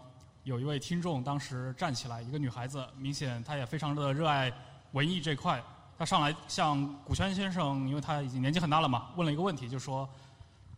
[0.43, 4.53] 有一位听众当时站起来，一个女孩子，明显她也非常的热爱
[4.91, 5.61] 文艺这块。
[5.97, 10.07] 她上来向古川先生，因为他已经年纪很大了嘛，问了一个问题，就说：“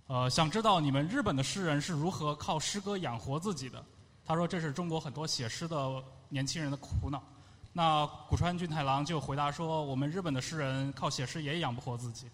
[0.07, 3.83] 呃，想知道你们日本的诗人是如何靠诗歌养活自己的？”
[4.29, 5.91] 他说：“这是中国很多写诗的
[6.29, 7.19] 年轻人的苦恼。”
[7.73, 12.27] 那古川俊太郎就回答说：“我们日本的诗人靠写诗也养不活自己。”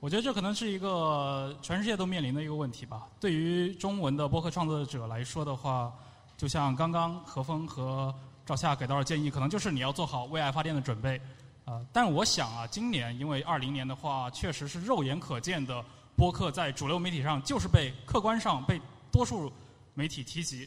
[0.00, 3.06] 我觉得这可能是一个全世界都面临的一个问题吧。
[3.20, 5.92] 对于中文的播客创作者来说的话，
[6.38, 8.14] 就像刚刚何峰和
[8.46, 11.20] 赵夏给到的建议，可能就是你要做好为爱发电的准备。
[11.66, 15.84] 啊，但我想啊，今年因为二零年的话，确实是肉眼可见的
[16.16, 18.80] 播客在主流媒体上就是被客观上被
[19.12, 19.52] 多数
[19.92, 20.66] 媒体提及，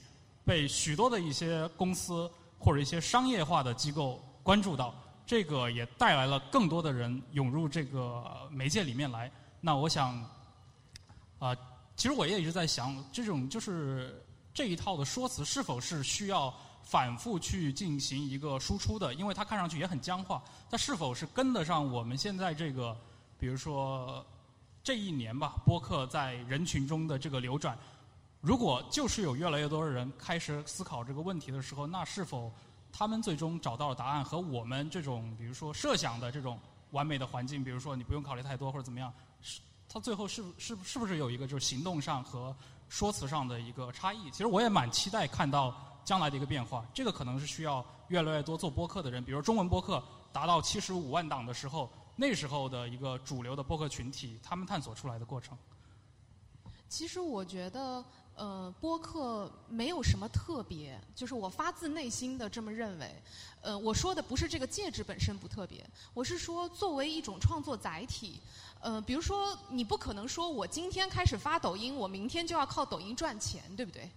[0.49, 4.91] 被许多的一些公司或者一些商业化的机构关注到。
[5.23, 9.31] 这个也带来了更多的人涌入这个媒介里面来。
[9.61, 10.19] 那我想，
[11.37, 11.55] 啊，
[11.95, 19.13] 其实我也一直在想，这种就是这一套的说辞是否是需要反复去进行一个输出的？
[19.13, 20.41] 因为它看上去也很僵化。
[20.67, 22.97] 它是否是跟得上我们现在这个，
[23.37, 24.25] 比如说
[24.83, 27.77] 这一年吧，播客在人群中的这个流转？
[28.41, 32.51] 如果就是有越来越多的人开始思考这个问题的时候，那是否？
[32.91, 42.53] 他们最终找到了答案，和我们这种比如说设想的这种完美的环境，比如说你不用考虑太多或者怎么样，是它最后是是是不是有一个就是行动上和
[42.89, 44.31] 说辞上的一个差异？
[44.31, 45.71] 其实我也蛮期待看到
[46.03, 46.83] 将来的一个变化。
[46.91, 55.55] 这个可能是需要越来越多做播客的人，比如中文播客达到七十五万档的时候，那时候的一个主流的播客群体，他们探索出来的过程。
[56.87, 58.03] 其实我觉得。
[58.39, 63.13] 呃，播客没有什么特别，就是我发自内心的这么认为。
[63.61, 68.39] 呃，我说的不是这个介质本身不特别，我是说作为一种创作载体。
[68.79, 74.09] 呃，比如说你不可能说我今天开始发抖音，我明天就要靠抖音赚钱，对不对？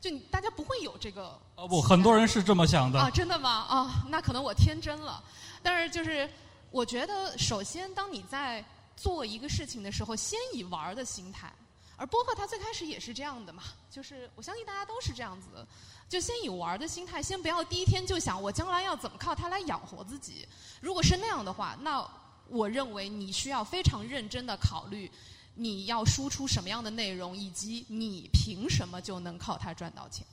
[0.00, 1.38] 就大家不会有这个。
[1.54, 2.98] 哦不，很多人是这么想的。
[2.98, 3.50] 啊，真的吗？
[3.68, 5.22] 啊，那可能我天真了。
[5.62, 6.28] 但是就是
[6.72, 8.64] 我觉得，首先当你在
[8.96, 11.52] 做一个事情的时候，先以玩的心态。
[12.00, 15.66] 而播客它最开始也是这样的嘛，就是我相信大家都是这样子，
[16.08, 20.48] 就先以玩的心态，先不要第一天就想我将来要怎么靠它来养活自己。
[20.80, 22.02] 如果是那样的话，那
[22.48, 25.12] 我认为你需要非常认真的考虑
[25.56, 30.26] 你要输出什么样的内容，以及你凭什么就能靠它赚到钱，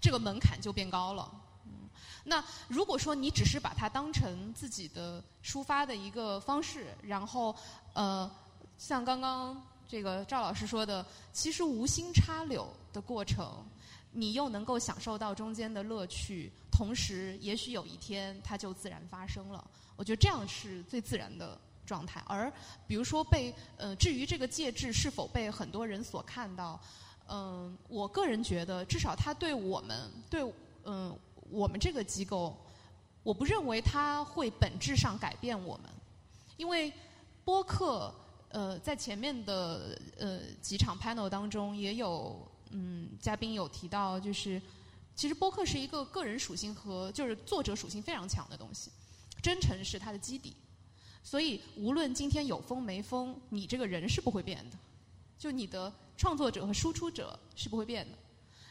[0.00, 1.30] 这个门槛就变高了。
[1.66, 1.90] 嗯，
[2.24, 7.54] 那如果说你只是把它当成自己的抒发的一个方式，然后
[7.92, 8.30] 呃，
[8.78, 9.62] 像刚刚。
[9.92, 13.62] 这个赵老师说的，其实无心插柳的过程，
[14.10, 19.62] 你又能够享受到中间的乐趣，同时也许有一天它就自然发生了。
[19.94, 22.24] 我觉得这样是最自然的状态。
[22.26, 22.50] 而
[22.86, 26.80] 比如说被呃，至于这个介质是否被很多人所看到，
[27.28, 30.40] 嗯，我个人觉得至少它对我们对
[30.84, 31.14] 嗯
[31.50, 32.56] 我们这个机构，
[33.22, 35.92] 我不认为它会本质上改变我们，
[36.56, 36.90] 因为
[37.44, 38.10] 播客。
[38.52, 44.60] 呃，在前面的呃几场 panel 当中，也有嗯嘉宾有提到，就是
[45.16, 48.90] 其实播客是一个个人属性和就是作者属性非常强的东西，
[49.42, 50.54] 真诚是它的基底，
[51.22, 54.76] 所以无论今天有风没风，你这个人是不会变的，
[55.38, 58.18] 就你的创作者和输出者是不会变的，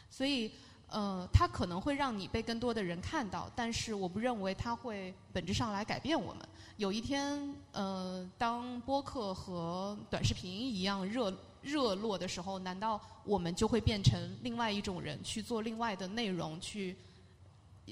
[0.08, 0.52] 所以
[0.92, 6.46] 呃，它可能会让你被更多的人看到，但是我不认为它会本质上来改变我们。
[6.76, 16.60] 有一天，呃，当播客和短视频一样热热络的时候，难道我们就会变成另外一种人去做另外的内容？
[16.60, 16.94] 去，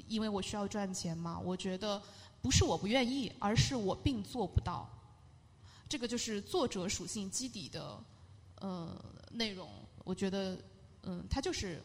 [0.07, 1.41] 因为我需要赚钱吗？
[1.43, 2.03] 我觉得
[2.43, 4.87] 不是我不愿意，而是我并做不到。
[5.89, 7.99] 这个就是作者属性基底的
[8.61, 8.95] 呃
[9.33, 9.71] 内容。
[10.05, 10.59] 我觉得，
[11.05, 11.83] 嗯，它就是。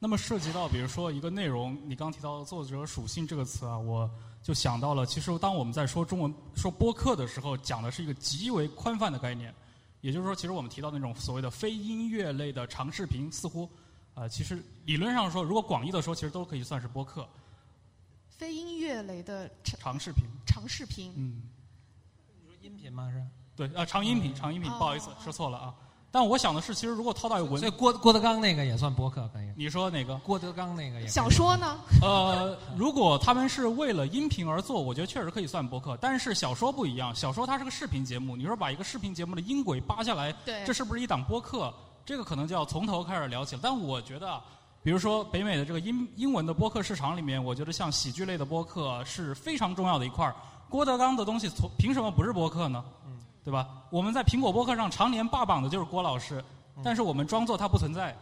[0.00, 4.10] 那么涉及到，比如说一个内容，你刚提到作者属性这个词啊，我。
[4.42, 9.54] 就想到了，其实当我们在说中文、说播客的时候，讲的是一个极为宽泛的概念。
[10.00, 13.68] 也就是说，其实我们提到那种所谓的非音乐类的长视频，似乎，
[14.14, 17.28] 呃，其实理论上说，如果广义的说，其实都可以算是播客。
[18.30, 20.24] 非音乐类的长视频。
[20.46, 21.12] 长视频。
[21.16, 21.42] 嗯。
[22.40, 23.10] 你说音频吗？
[23.12, 23.22] 是？
[23.54, 25.74] 对，呃，长音频，长音频，不好意思，说错了啊。
[26.12, 29.46] 但我想的是，其实如果套到文，所以郭郭德纲那个也算博客，可以。
[29.56, 30.16] 你说哪个？
[30.18, 31.06] 郭德纲那个也。
[31.06, 31.78] 小说呢？
[32.02, 35.96] 呃，如果他们是为了音频而做，我觉得确实可以算博客。
[36.00, 40.34] 但是小说不一样，小说它是个视频节目，你说把一个视频节目的音轨扒下来，
[40.66, 41.72] 这是不是一档播客？
[42.04, 43.60] 这个可能就要从头开始聊起了。
[43.62, 44.40] 但我觉得，
[44.82, 50.34] 比如说北美的这个英英文的播客市场里面，我觉得像喜剧类的播客是非常重要的一块儿。
[50.68, 52.84] 郭德纲的东西从凭什么不是播客呢？
[53.40, 53.68] 嗯，对吧？
[53.90, 56.42] 我们在苹果播客上常年霸榜的就是郭老师。
[56.82, 58.16] 但是我们装作他不存在。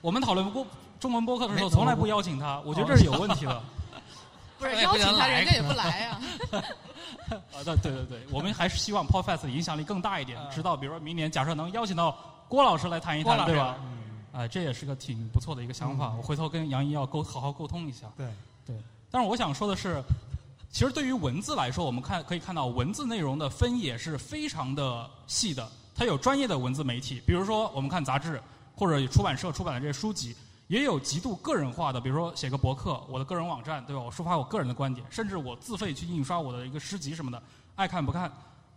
[0.00, 0.64] 我们讨论过
[1.00, 3.60] 中文播客的时候，从来不邀请他，我觉得这是有问题的。
[4.58, 6.20] 不是邀请他，人家也不来呀。
[7.52, 10.38] 啊，对对对对，我们还是希望 Podcast 的影响力更大一点。
[10.48, 12.16] 直到比如说明年，假设能邀请到
[12.46, 13.76] 郭老师来谈一谈，对吧？
[14.32, 16.14] 啊，这也是个挺不错的一个想法。
[16.16, 18.06] 我回头跟杨怡要沟好好沟通一下。
[18.16, 18.26] 对。
[18.64, 18.76] 对，
[19.10, 20.00] 但是我想说的是，
[20.72, 25.70] 其实对于文字来说，我们看可以看到文字内容的分野是非常的细的。
[25.94, 28.42] 它有专业的文字媒体，比如说我们看杂志
[28.74, 30.34] 或者出版社出版的这些书籍，
[30.68, 34.00] 也有极度个人化的，比如说写个博客，我的个人网站，对吧？
[34.00, 37.42] 我抒发我个人的观点，甚至我自费去印刷我的一个诗集什么的，
[37.76, 38.32] 爱看不看。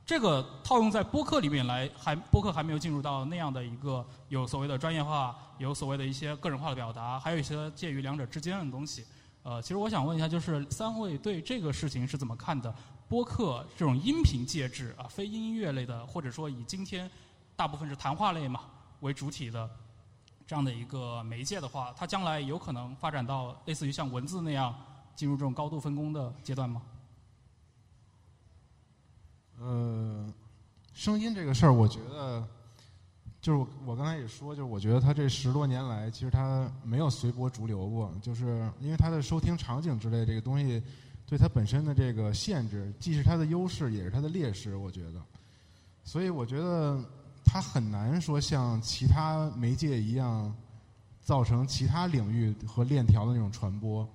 [0.05, 9.05] 这个套用在播客里面来，还播客还没有进入到那样的一个有所谓的专业化，有所谓的一些个人化的表达，还有一些介于两者之间的东西。
[9.45, 12.73] 呃，其实我想问一下，就是三位对这个事情是怎么看的？
[13.07, 17.07] 播客这种音频介质啊，非音乐类的，或者说以今天
[17.55, 18.61] 大部分是谈话类嘛
[19.01, 19.69] 为主体的
[20.47, 24.75] 这样的一个媒介的话，它将来有可能发展到类似于像文字那样
[25.15, 26.81] 进入这种高度分工的阶段吗？
[29.59, 30.27] 呃，
[30.91, 32.43] 声音这个事儿，我觉得
[33.45, 40.81] 就是我刚才也说，就是我觉得他这十多年来，其实他没有随波逐流过，就是因为他的收听场景之类这个东西，
[41.27, 45.21] 对他本身的这个限制，既是他的优势，也是他的劣势，我觉得。
[46.03, 46.99] 所以我觉得
[47.45, 50.51] 他很难说像其他媒介一样，
[51.21, 54.09] 造成其他领域和链条的那种传播。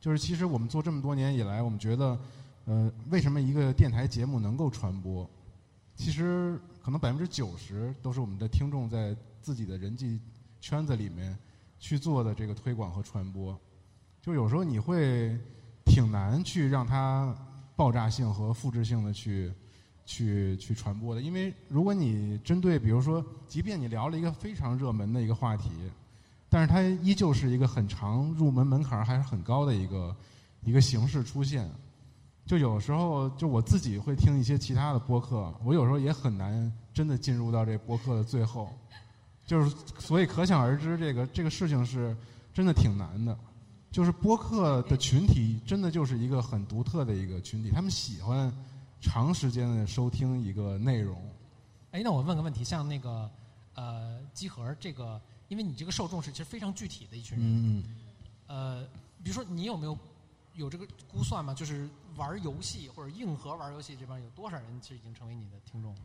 [0.00, 2.18] 就是其实我们做这么多年以来，我们觉得。
[2.64, 5.24] 呃，为什么一个电台节目能够传播？
[5.94, 9.12] 其实可能百分之九十都是我们的听众在
[9.42, 10.20] 自己的人际
[10.60, 11.36] 圈子里面
[11.80, 13.58] 去做的这个推广和传播。
[14.22, 15.36] 就有时候你会
[15.84, 17.36] 挺难去让它
[17.74, 19.52] 爆炸性和复制性的去
[20.04, 25.68] 去去传播的，因为如果你针对比如说，即便你聊了一个非常热门的一个话题，
[26.48, 30.16] 但是它依旧是一个很长入门门槛还是很高的一个
[30.62, 31.68] 一个形式出现。
[32.46, 38.72] 就有时候，就我自己会听一些其他的播客，我有时候也很难真的进入到这播客的最后，
[39.44, 42.16] 就是所以可想而知，这个这个事情是
[42.54, 43.36] 真的挺难的。
[43.90, 48.52] 就是播客的群体真的就是一个很独特的一个群体，他们喜欢
[49.00, 51.16] 长时间的收听一个内容。
[51.92, 53.30] 哎，那我问个问题，像那个
[53.74, 55.18] 呃机核这个，
[55.48, 57.84] 因为你这个受众是其实非常具体的一群人，嗯
[58.48, 58.82] 呃，
[59.22, 59.96] 比如说你有没有
[60.54, 61.54] 有这个估算吗？
[61.54, 66.00] 就是玩游戏或者硬核玩游戏这边有多少人其实已经成为你的听众了？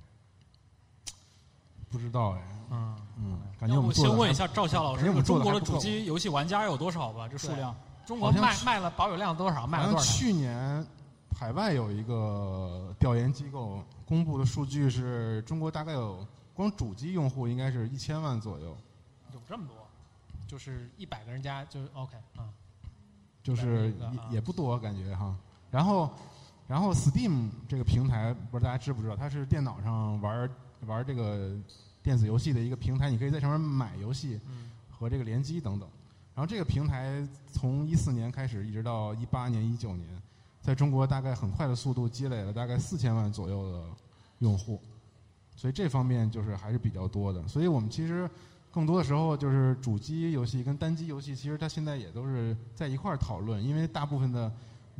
[1.89, 7.27] 不知道哎，嗯嗯，感觉我们先问一下赵笑老师，感觉我们中国的主机游戏玩家有多少吧？
[7.27, 7.75] 这数量？
[8.05, 9.67] 中国卖卖了保有量多少？
[9.67, 10.85] 卖了多少去年
[11.37, 18.77] 海外有一个调研机构公布的数据是中国大概有光主机用户应该是一千万左右，
[19.33, 19.75] 有这么多，
[20.47, 22.49] 就是一百个人家就是 OK 啊。
[23.43, 23.91] 就是
[24.29, 25.35] 也也不多感觉哈。
[25.71, 26.11] 然后，
[26.67, 30.49] 然后 Steam 这个平台不知道大家知不知道，它是电脑上玩
[30.85, 31.57] 玩这个
[32.03, 35.89] 电子游戏的一个平台，你可以在上面买游戏嗯和这个联机等等。
[36.35, 40.07] 然后这个平台从一四年开始，一直到一八年、一九年，
[40.61, 43.83] 在中国大概很快的速度积累了大概四千万左右的
[44.39, 44.81] 用户，
[45.55, 47.47] 所以这方面就是还是比较多的。
[47.47, 48.29] 所以我们其实
[48.71, 54.51] 更多的时候就是主机游戏跟单机游戏，其实它现在也都是在一块儿讨论，因为大部分的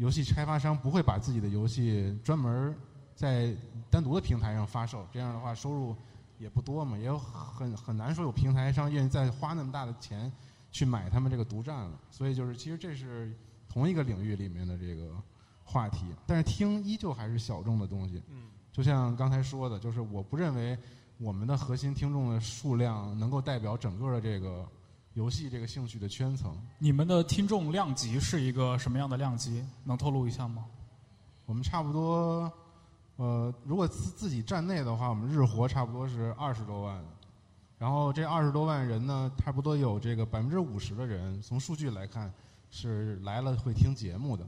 [0.02, 2.76] 游戏开发商不会把自己的游戏专门
[3.14, 3.56] 在
[3.88, 5.96] 单独的平台上发售，这样的话收入
[6.40, 10.32] 也不多嘛，也有很很难说有平台商愿意再花那么大的钱
[10.72, 12.00] 去买他们这个独占了。
[12.10, 13.32] 所以就是其实这是
[13.70, 15.16] 同一个领域里面的这个
[15.64, 18.24] 话题，但是听依旧还是小众的东西。
[18.32, 20.76] 嗯，就像刚才说的，就是我不认为
[21.20, 24.68] 我们的核心听众的数量能够代表整个的这个
[25.14, 26.56] 游戏这个兴趣的圈层。
[26.80, 29.64] 你们的听众量级是一个什么样的量级？
[29.84, 30.66] 能透露一下吗？
[31.46, 32.52] 我们差不多，
[33.18, 37.04] 呃，如果自自己站内的话，我们日活差不多是二十多万，
[37.78, 42.32] 然后这二十多万人呢，差不多有这个百分之五十的人，从数据来看
[42.70, 44.48] 是来了会听节目的，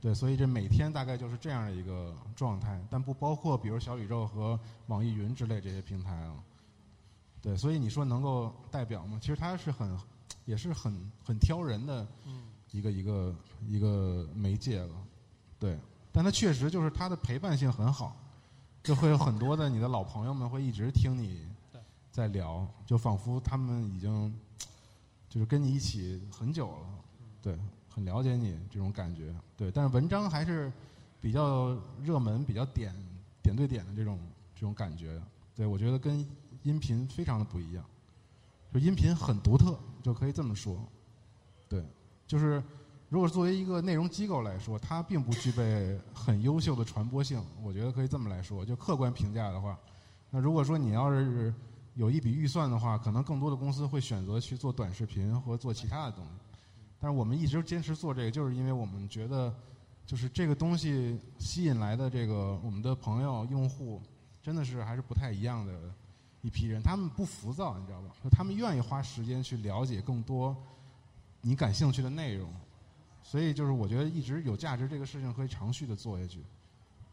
[0.00, 4.56] 对，所以这每天大概就是这样的一个状态，但不包括比如小宇宙和
[4.86, 6.36] 网易云之类这些平台啊，
[7.44, 9.18] 对，所以你说能够代表吗？
[9.20, 9.94] 其实它是很，
[10.46, 12.06] 也是很很挑人的
[12.70, 13.34] 一个一个
[13.68, 14.94] 一个媒介了，
[15.58, 15.78] 对。
[16.10, 18.16] 但它确实就是它的陪伴性很好，
[18.82, 21.46] 就会有很多的你的老朋友们会一直听你
[22.10, 24.34] 在聊，就仿佛他们已经
[25.28, 26.86] 就是跟你一起很久了，
[27.42, 27.58] 对，
[27.90, 29.70] 很了解你这种感觉，对。
[29.70, 30.72] 但是文章还是
[31.20, 32.94] 比较热门、比较点
[33.42, 34.18] 点对点的这种
[34.54, 35.20] 这种感觉，
[35.54, 36.26] 对我觉得跟
[36.64, 37.84] 音频非常的不一样，
[38.72, 40.76] 就音频很独特，就可以这么说，
[41.68, 41.82] 对，
[42.26, 42.60] 就是。
[43.10, 48.64] 如果作为一个内容机构来说，它并不具备很优秀的传播性，我觉得可以这么来说。
[48.64, 49.78] 就客观评价的话，
[50.30, 51.54] 那如果说你要是
[51.94, 56.32] 有一笔预算的话，可能更多的公司会选择去做短视频或做其他的东西。
[56.98, 59.54] 但是我们一直坚持做这个，就是因为我们觉得，
[60.04, 64.02] 就是这个东西吸引来的这个我们的朋友用户，
[64.42, 65.72] 真的是还是不太一样的
[66.44, 66.80] 一批人。
[66.80, 68.08] 他们不浮躁，你知道吧？
[68.22, 70.54] 就他们愿意花时间去了解更多
[71.40, 72.48] 你感兴趣的内容。
[73.22, 76.44] 所以就是我觉得一直有价值这个事情可以长续的做下去。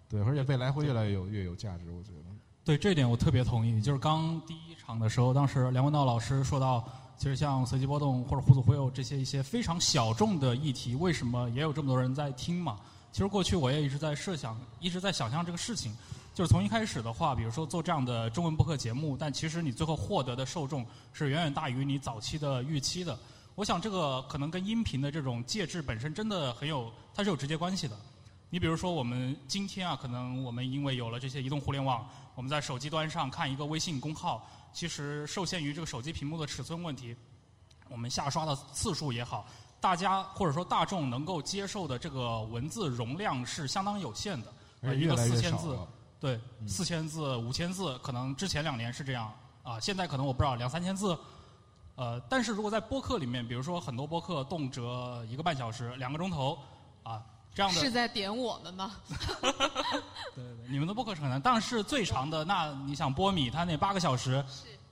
[0.07, 2.25] 对，而且未来会越来越有越有价值，我觉得。
[2.63, 3.81] 对这点我特别同意。
[3.81, 6.87] 就是刚第一场的时候，当时梁文道老师说到。
[7.17, 12.79] 其实像随机波动或者互组会有这些一些非常小众的议题，为什么也有这么多人在听嘛？
[13.11, 15.95] 其实过去我也一直在设想，一直在想象这个事情。
[16.33, 23.17] 就是从一开始的话，比如说做这样的中文播客节目，但其实你最后获得的受众是远远大于你早期的预期的。
[23.55, 27.97] 我想这个可能跟音频的这种介质本身真的很有，它是有直接关系的。
[28.49, 34.45] 你比如说我们今天啊，可能我们因为有了这些移动互联网，我们在手机端上看一个微信公号。
[34.73, 37.13] 其实受限于这个手机屏幕的尺寸问题，
[37.89, 39.45] 我们下刷的次数也好，
[39.81, 45.77] 大家或者说大众能够接受的这个文字容量是相当有限的，一个四千字，
[46.21, 49.29] 对，四千字、五千字，可能之前两年是这样
[49.63, 51.17] 啊，现在可能我不知道两三千字，
[51.95, 56.57] 呃，但是如果在播客里面，比如说很多播客动辄一个半小时、两个钟头，
[57.03, 57.21] 啊。
[57.53, 58.93] 这样的是在点我们吗？
[59.11, 64.41] 对对对，你们的播客是很难，但是最长的那你想波米他那八个小时，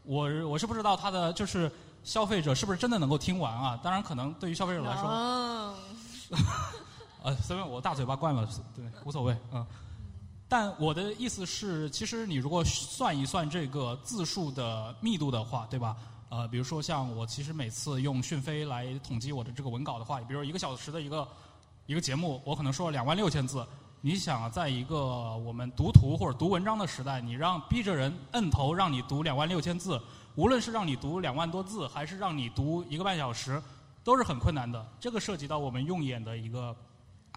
[0.03, 1.71] 我我是不知道他的就是
[2.03, 3.79] 消费者是不是真的能够听完啊？
[3.81, 5.07] 当然可能对于消费者来说，
[7.23, 9.65] 呃，所以我大嘴巴惯了，对，无所谓，嗯。
[10.49, 15.95] 但我的意思是，其实你如果算一算这个字数的密度的话，对吧？
[16.27, 21.25] 呃，比如说像我其实每次用讯飞来统计我的这个文稿的话，比如一个小时的一个。
[21.85, 23.65] 一个节目，我可能说了两万六千字。
[24.01, 29.99] 你想，在一个我们读图或者读文章的时代，你让逼着人摁头让你读两万六千字，
[30.35, 33.59] 无论是让你读两万多字，还是让你读一个半小时，
[34.03, 34.87] 都是很困难的。
[34.99, 36.75] 这个涉及到我们用眼的一个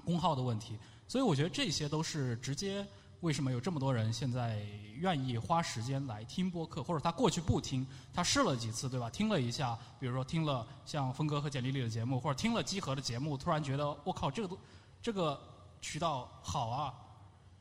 [0.04, 0.76] 功耗的问题，
[1.08, 2.86] 所以我觉得这些都是直接。
[3.22, 4.60] 为什么有这么多人现在
[4.96, 9.08] 愿意花时间来听播客，或者他过去不听，他试了几次，对吧？
[9.08, 14.58] 听了一下，比如说听了像峰哥和简丽丽的节目，或者听了集合的节目，突然觉得我靠，这个都
[15.00, 15.40] 这个
[15.80, 16.92] 渠道好啊，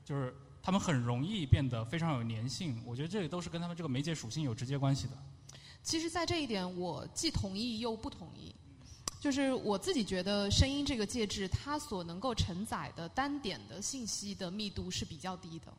[0.04, 2.82] 就是他们很容易变得非常有粘性。
[2.84, 5.14] 我觉得这里都是跟他们这个媒介属性有直接关系的。
[5.84, 8.56] 其实，在这一点，我既同意又不同意。
[9.22, 15.72] 就是我自己觉得，声音这个介质，它所能够承载的单点的信息的密度是比较低的。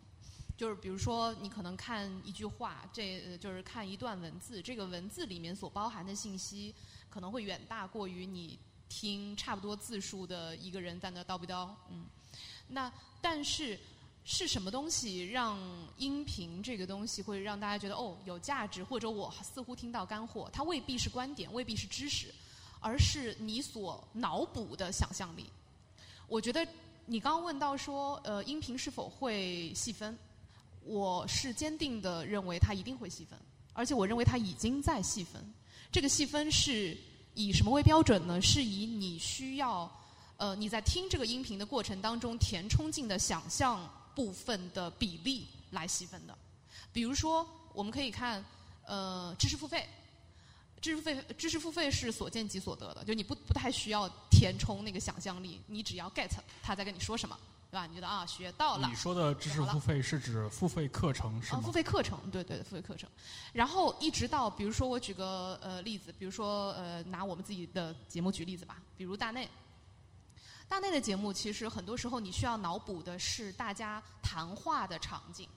[0.57, 6.73] 就是比如说，你可能看一句话，这就是看一段文字，这个文字里面所包含的信息，
[7.11, 8.57] 可能会远大过于你
[8.89, 11.69] 听差不多字数的一个人在那叨不叨。
[11.91, 12.07] 嗯，
[12.69, 13.77] 那但是
[14.25, 15.59] 是什么东西让
[15.97, 20.49] 音频这个东西会让大家觉得哦有价值，或者我似乎听到干货？
[20.53, 22.33] 它未必是观点，未必是知识。
[22.83, 25.47] 而是你所脑补的想象力。
[26.27, 26.67] 我觉得
[27.07, 30.19] 你刚刚问到说，呃，音频是否会细分？
[30.85, 33.39] 我是坚定的认为它一定会细分，
[33.73, 35.41] 而且我认为它已经在细分。
[35.93, 36.97] 这个细分是
[37.35, 38.41] 以什么为标准呢？
[38.43, 39.91] 是以你需要，
[40.37, 46.37] 呃，你在听这个音频的过程当中填充进的想象部分的比例来细分的。
[46.93, 48.45] 比如说，我们可以看，
[48.85, 49.89] 呃，知识付费。
[50.83, 56.29] 知识付费，知识付费是所见即所得的，就你不不太需要填充那个想象力，你只要 get
[56.61, 57.39] 他在跟你说什么，
[57.71, 57.87] 对吧？
[57.87, 58.89] 你觉得啊，学到了。
[58.89, 61.61] 你说的知识付费是指付费课程是吗？
[61.61, 63.09] 付费课程，对对，付费课程。
[63.53, 69.49] 然后一直到，比如说我举个呃例子，比如说呃拿我们自己的节目举例子吧，比如大内。
[70.69, 75.49] 大内的节目其实很多时候你需要脑补的是大家谈话的场景，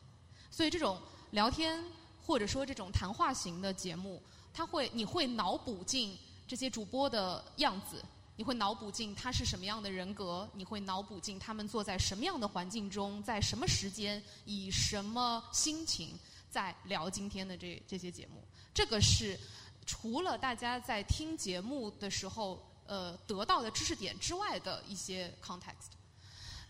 [0.51, 1.01] 所以这种
[1.31, 1.83] 聊天
[2.21, 4.21] 或者说这种谈话型的节目。
[4.55, 8.01] 他会，你会脑补进这些主播的样子，
[8.37, 16.17] 你会脑补进他是什么样的人格，你会脑补进他们坐在什么样的环境中，在什么时间，以什么心情
[16.49, 18.41] 在聊今天的这这些节目。
[18.73, 19.37] 这个是
[19.85, 25.91] 除了大家在听节目的时候呃得到的知识点之外的一些 context。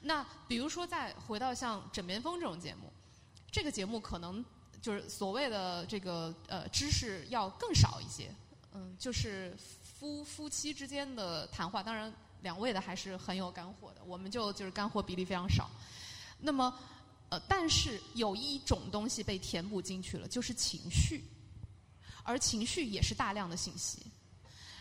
[0.01, 2.91] 那比如说再回到像《枕边风》这种节目，
[3.51, 4.43] 这个节目可能。
[4.85, 8.31] 就是所谓的这个呃知识要更少一些，
[8.71, 12.13] 嗯，就是夫夫妻之间的谈话，当然
[12.43, 15.67] 两位的还是很有干货的，我们就就是干货比例非常少。
[16.39, 16.71] 那么
[17.29, 21.23] 呃，但是有一种东西被填补进去了，就是情绪，
[22.21, 24.05] 而情绪也是大量的信息。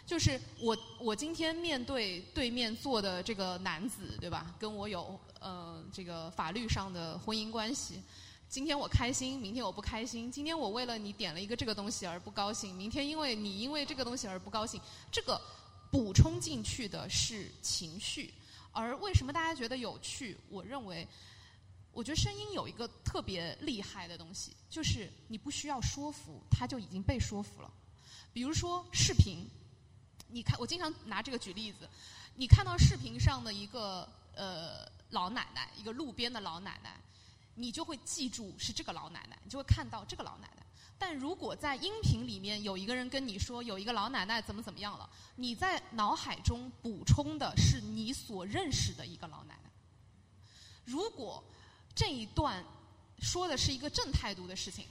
[0.05, 4.55] 就是我我今天面对对面坐的这个男子，对吧？
[4.59, 8.03] 跟我有呃这个法律上的婚姻关系。
[8.49, 10.31] 今天我开心，明天我不开心。
[10.31, 14.81] 今天我为了你点了一个这个东西而不高兴，明天因为你因为这个东西而不高兴。
[15.11, 15.41] 这个
[15.91, 18.33] 补充进去的是情绪。
[18.71, 20.37] 而为什么大家觉得有趣？
[20.49, 21.07] 我认为，
[21.93, 27.71] 我觉得声音有一个特别厉害的东西，就是你不需要说服，它就已经被说服了。
[28.33, 29.49] 比如说视频，
[30.29, 31.89] 你看，我经常拿这个举例子，
[32.35, 37.01] 你看到视频上的一个呃老奶奶，一个路边的老奶奶，
[37.55, 40.63] 你就会记住是这个老奶奶，你就会看到这个老奶奶。
[40.97, 49.71] 但如果在音频里面有一个人跟你说有一个老奶奶怎么怎么样了，你在脑海中补充的是你所认识的一个老奶奶。
[50.85, 51.43] 如果
[51.95, 52.65] 这一段
[53.19, 54.87] 说的是一个正态度的事情，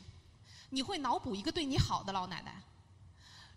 [0.70, 2.52] 你会脑补一个对你好的老奶奶；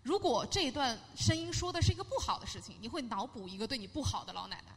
[0.01, 4.73] 如果这一段声音说的是一个不好的事情，你会脑补一个对你不好的老奶奶。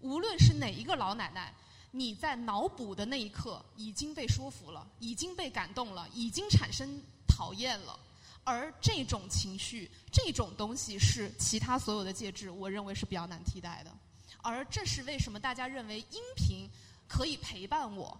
[0.00, 1.54] 无论是哪一个老奶奶。
[1.94, 6.88] 你在脑补的那一刻已经被说服了，已经被感动了，已经产生
[7.28, 8.00] 讨厌了，
[8.44, 13.92] 而这种情绪、这种东西是其他所有的介质，我认为是比较难替代的。
[14.40, 16.66] 而这是为什么大家认为音频
[17.06, 18.18] 可以陪伴我，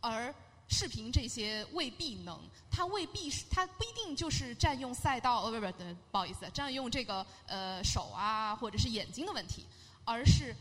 [0.00, 0.32] 而
[0.68, 2.38] 视频这些未必能，
[2.70, 5.72] 它未必是，它不一定就是占用赛道，呃，不不
[6.12, 9.64] 不，好意思，占用这个呃手啊或者是眼睛的问题，
[10.04, 10.54] 而是。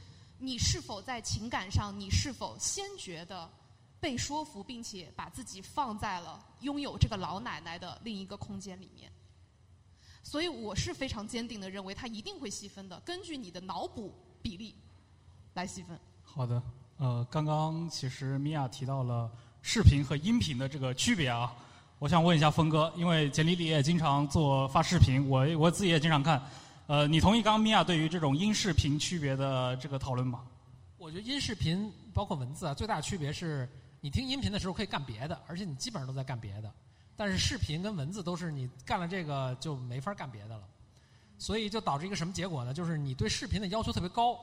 [0.44, 3.50] 你是否在情感上，你是否先觉得
[3.98, 9.10] 被说服，并且把自己放在了拥有这个老奶奶的另一个空间里面？
[10.22, 14.76] 所以我是非常坚定的认为，它一定会细分的，根据你的脑补比例
[15.54, 15.98] 来细分。
[16.22, 16.62] 好的，
[16.98, 19.32] 呃，刚刚其实米娅提到了
[19.62, 21.56] 视频和音频的这个区别啊，
[22.00, 26.44] 我想问一下峰哥，因为简历里也经常做发视频，我我自己也经常看。
[26.86, 30.46] 呃，你同意刚米娅对于这种音视频区别的这个讨论吗？
[30.98, 33.70] 我觉得音视频包括文字啊，最大的区别是
[34.02, 36.70] 你听音频的时候可以干别的，而且你基本上都在干别的。
[37.16, 40.64] 但是视频跟文字都是你干了这个就没法干别的了，
[41.38, 42.74] 所以就导致一个什么结果呢？
[42.74, 44.38] 就是你对视频的要求特别高，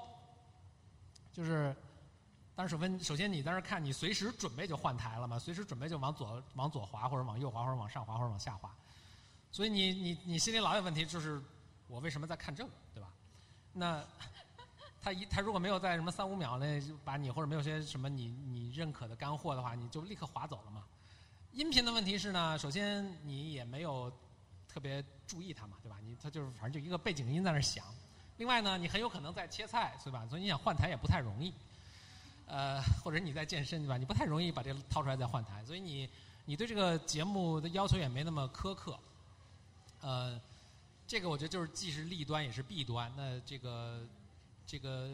[1.34, 1.76] 就是，
[2.56, 8.74] 但是首先首先你在那看，你随时准备就换台了嘛，随时准备就往左往左滑或者往右滑或者往上滑或者往下滑，
[9.52, 11.38] 所以你你你心里老有问题就是。
[11.90, 13.10] 我为什么在看这个，对吧？
[13.72, 14.04] 那
[15.02, 20.84] 他一他如果没有在什么三五秒内就把你或者没有些什么你你认可的干货的话，你就立刻划走了嘛。
[21.52, 24.12] 音频的问题是呢，首先你也没有
[24.68, 25.96] 特别注意它嘛，对吧？
[26.04, 27.84] 你它就是反正就一个背景音在那响。
[28.36, 30.26] 另外呢，你很有可能在切菜，对吧？
[30.28, 31.52] 所以你想换台也不太容易。
[32.46, 33.96] 呃，或者你在健身，对吧？
[33.96, 36.08] 你不太容易把这掏出来再换台，所以你
[36.44, 38.98] 你对这个节目的要求也没那么苛刻。
[40.02, 40.40] 呃。
[41.10, 43.12] 这个我觉得就是既是利端也是弊端。
[43.16, 44.06] 那这个
[44.64, 45.10] 这个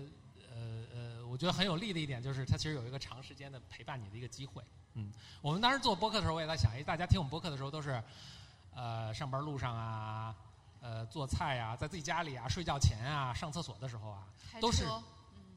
[0.54, 4.62] 呃呃，我觉得很有利的一点就是，它其实有一个长时间的陪伴你的一个机会。
[4.92, 8.02] 嗯，我们当时做播客的时候，我也在想，哎，大家听我们播客的时候都是
[8.74, 10.36] 呃上班路上啊，
[10.82, 14.28] 呃做菜啊，在自己家里啊，睡觉前啊，上厕所的时候啊，
[14.60, 14.84] 都是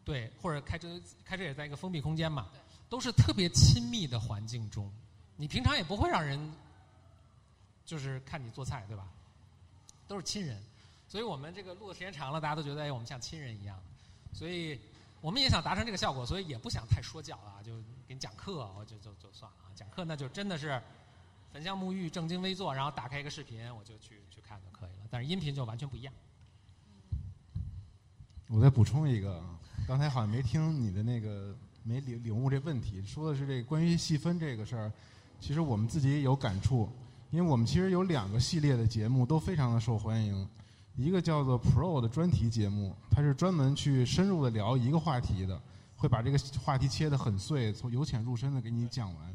[0.06, 0.88] 对，或者开车
[1.26, 2.48] 开车也在一个封闭空间嘛，
[2.88, 4.90] 都是特别亲密的环境中。
[5.36, 6.40] 你平常也不会让人
[7.86, 9.06] 就是看你做菜，对吧？
[10.10, 10.60] 都是亲人，
[11.07, 13.80] 所以我们这个录的时间长了，大家都觉得哎，我们像亲人一样。
[14.34, 14.80] 所以
[15.22, 19.70] 我们也想达成这个效果，所以也不想太说教啊，就给你讲课，我就就就算了啊。
[19.76, 20.82] 讲课那就真的是
[21.53, 25.07] 焚香沐浴、正襟危坐，然后打开一个视频，我就去去看就可以了。
[25.12, 26.12] 但是音频就完全不一样。
[28.47, 29.43] 我再补充一个，
[29.88, 34.91] 刚才好像没听你的那个，没领领悟这问题，说的是这关于细分这个事儿，
[35.39, 36.89] 其实我们自己也有感触。
[37.32, 40.48] 因为我们其实有两个系列的节目都非常的受欢迎，
[40.96, 45.62] 一个叫做 Pro 的专题节目，它是专门去深入的聊一个话题的，
[45.96, 49.26] 会把这个话题切得很碎，从由浅入深的给你讲完。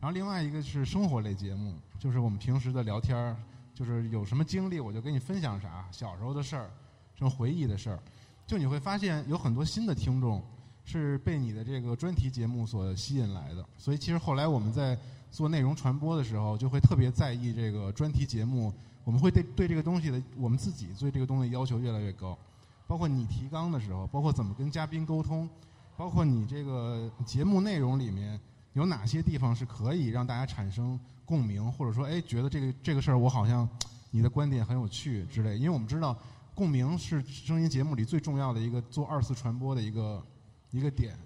[0.00, 3.36] 然后另外一个是生活类节目，就是我们平时的聊天儿，
[3.74, 6.70] 就是有什么经历我就跟你分享啥，小时候的事儿，
[7.14, 7.98] 什么回忆的事儿，
[8.46, 10.42] 就你会发现有很多新的听众
[10.82, 13.62] 是被你的这个专题节目所吸引来的。
[13.76, 14.98] 所以其实后来我们在。
[15.34, 18.72] 做内容传播的时候，就会特别在意这个专题节目。
[19.02, 22.38] 我们会对对这个东西的，我们自己对这个东西要求越来越高。
[22.86, 25.48] 包括你提纲的时候，包括怎么跟嘉宾沟通，
[25.96, 28.38] 包括你这个节目内容里面
[28.74, 33.68] 有哪些地方是可以让大家产生共鸣，或者说，哎，觉得这个这个事儿我好像
[34.12, 35.56] 你的观点很有趣之类。
[35.56, 36.16] 因为我们知道，
[36.54, 40.24] 共鸣是声音节目里最重要的一个做二次传播的一个
[40.70, 41.18] 一个点。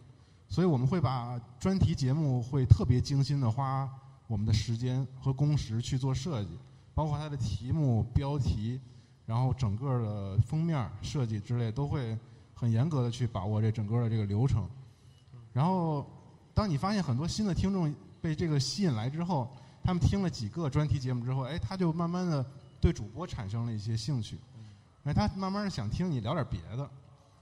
[0.48, 3.88] 所以我们会把专题节目会特别精心的花
[4.26, 6.58] 我们的时间和工时去做设计，
[6.94, 8.80] 包括它的题目、标题，
[9.26, 12.18] 然后整个的封面设计之类，都会
[12.54, 14.68] 很严格的去把握这整个的这个流程。
[15.52, 16.06] 然后，
[16.54, 19.50] 当你发现很多新的听众被这个吸引来之后，
[19.82, 22.44] 他们听了几个专题节目之后，哎，他就慢慢的
[22.80, 24.38] 对主播产生了一些兴趣。
[25.04, 26.88] 哎，他慢慢的想听你聊点别的。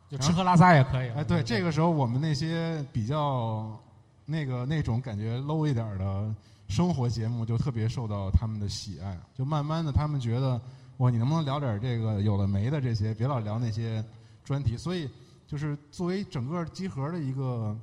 [0.09, 1.09] 就吃喝拉撒也可以。
[1.11, 3.79] 哎，对，这个时候我们那些比较
[4.25, 6.35] 那个那种感觉 low 一点的
[6.69, 9.19] 生活节目，就特别受到他们的喜爱。
[9.35, 10.61] 就慢慢的，他们觉得，
[10.99, 14.05] 哇，你能不能聊点这个有的没的这些，别老聊那些
[14.45, 14.77] 专题。
[14.77, 15.09] 所以，
[15.47, 17.77] 就是作为整个集合的一个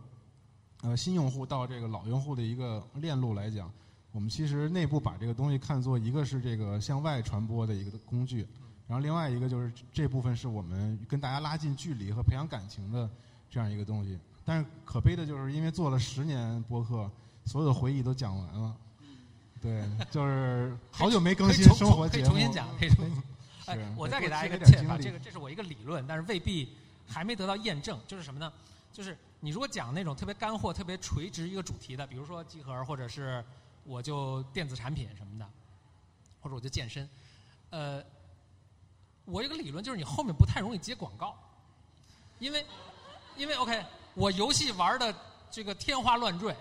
[0.82, 3.72] 呃新用户到这个老用户的一个链路来讲，
[4.12, 8.48] 我们其实内部把这个东西看作一个是这个向外传播的一个工具。
[8.88, 13.10] 然后另外一个就是这部分是我们跟大家拉近距离和培养感情的
[13.50, 14.20] 这样一个东西。
[14.46, 17.10] 但是可悲的就是因为做了十年播客，
[17.46, 18.76] 所有的回忆都讲完了。
[19.62, 22.34] 对，就是好久没更新生活节目。
[22.34, 23.24] 可以重新讲，可以重新。
[23.68, 26.68] 哎，我再给大家一个建议，这个这是我一个理论，但是未必
[27.08, 27.98] 还没得到验证。
[28.06, 28.52] 就是什么呢？
[28.92, 33.42] 就是你如果讲那种特别干货、特别垂直一个主题的，比如说集合，或者是
[33.86, 35.48] 我就电子产品什么的，
[36.42, 37.10] 或者我就健身，
[37.70, 38.04] 呃。
[39.26, 41.38] 我一个理论就是你后面不太容易接广告，
[42.40, 42.66] 因为
[43.38, 45.16] 因为 OK，我游戏玩的
[45.50, 46.56] 这个天花乱坠，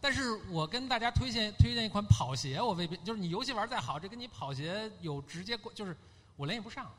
[0.00, 5.96] 但是我跟大家推荐推荐一款跑鞋，我未必就是你游戏玩再好，这跟你跑鞋有直接关就是
[6.36, 6.90] 我联系不上。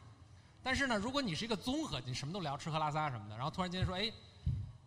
[0.64, 4.12] 但是呢，如果你是一个综合，你什么都聊，吃喝拉撒什么的，然后突然间说，哎，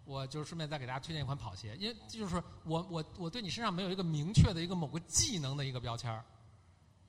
[0.04, 6.24] 我就顺便再给大家推荐一款跑鞋，因为就是我我我对你身上没有一个明确的一个某个技能的一个标签儿。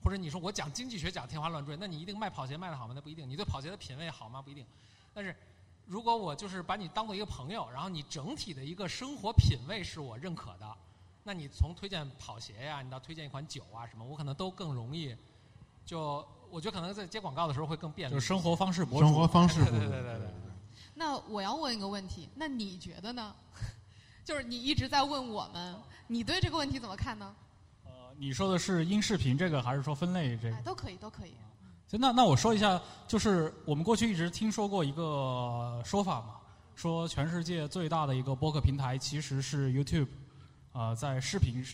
[0.02, 2.92] 或者你说我讲经济学讲天花乱坠，那你一定卖跑鞋卖的好吗？
[2.94, 3.28] 那不一定。
[3.28, 4.40] 你对跑鞋的品味好吗？
[4.40, 4.64] 不一定。
[5.12, 5.34] 但是，
[5.86, 10.76] 如果我就是把你当做一个朋友，然后你整体的一个生活品味是我认可的，
[11.24, 15.16] 那你从推荐跑鞋呀，你到推荐一款酒啊什么，我可能都更容易。
[15.84, 18.14] 就我觉得可能在接广告的时候会更便利。
[18.14, 19.06] 就生活方式博主。
[19.06, 19.78] 生活方式博主。
[19.78, 20.28] 对对对对。
[20.94, 23.34] 那我要问一个问题，那你觉得呢？
[24.24, 25.74] 就是你一直在问我们，
[26.06, 27.34] 你对这个问题怎么看呢？
[28.18, 30.56] 你说的是音视频这个，还是说分类这个？
[30.62, 31.32] 都可以，都可以。
[31.86, 36.34] 行那那我说一下，就是我们过去一直听说过一个说法嘛，
[36.74, 40.08] 说全世界最大的一个播客平台其实是 YouTube，
[40.72, 41.64] 呃，在视频。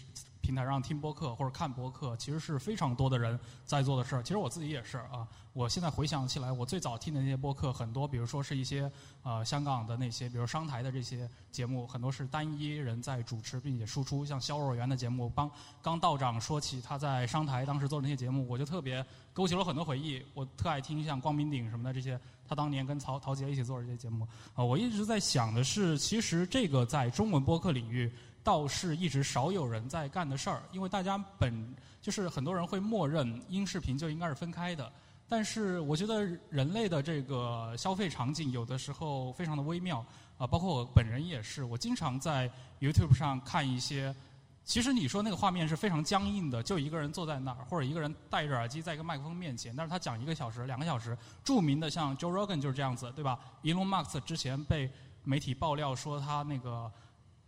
[0.45, 4.22] 平台上听播客或者看播客，其实是非常多的人在做的事儿。
[4.22, 5.26] 其实我自己也是啊。
[5.55, 8.90] 我现在回想起来，我最早听的那些播客，很多，比如说是一些
[9.22, 14.26] 呃香港的那些，比如商台的这些节目，很多是单一人在主持并且输出。
[14.26, 20.22] 像肖若元的节目，帮刚道长说起他在商台当时做的那些节目，我就特别勾起了很多回忆。
[20.34, 24.62] 我特爱听像光明顶什么的这些，他当年跟曹陶杰一起做的这些节目啊。
[24.62, 28.12] 我一直在想的是，其实这个在中文播客领域。
[28.45, 34.92] 倒是一直少有人在干的事儿，因为大家本就是很多人会默认音视频就应该是分开的。
[35.26, 40.05] 但是我觉得人类的这个消费场景有的时候非常的微妙
[40.36, 41.64] 啊，包括我本人也是。
[41.64, 44.14] 我经常在 YouTube 上看一些，
[44.62, 51.16] 其实你说那个画面是非常僵硬的，就一个人坐在那儿，或者一个人戴着耳机在一个麦克风面前，但是他讲一个小时、两个小时。
[51.42, 54.92] 著名的像 Joe Rogan 就是这样子，对吧？Elon Musk 之前被
[55.24, 56.92] 媒体爆料说他那个。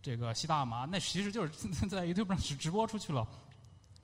[0.06, 1.50] 这个吸大麻，那其实就是
[1.90, 3.26] 在 YouTube 上直直播出去了。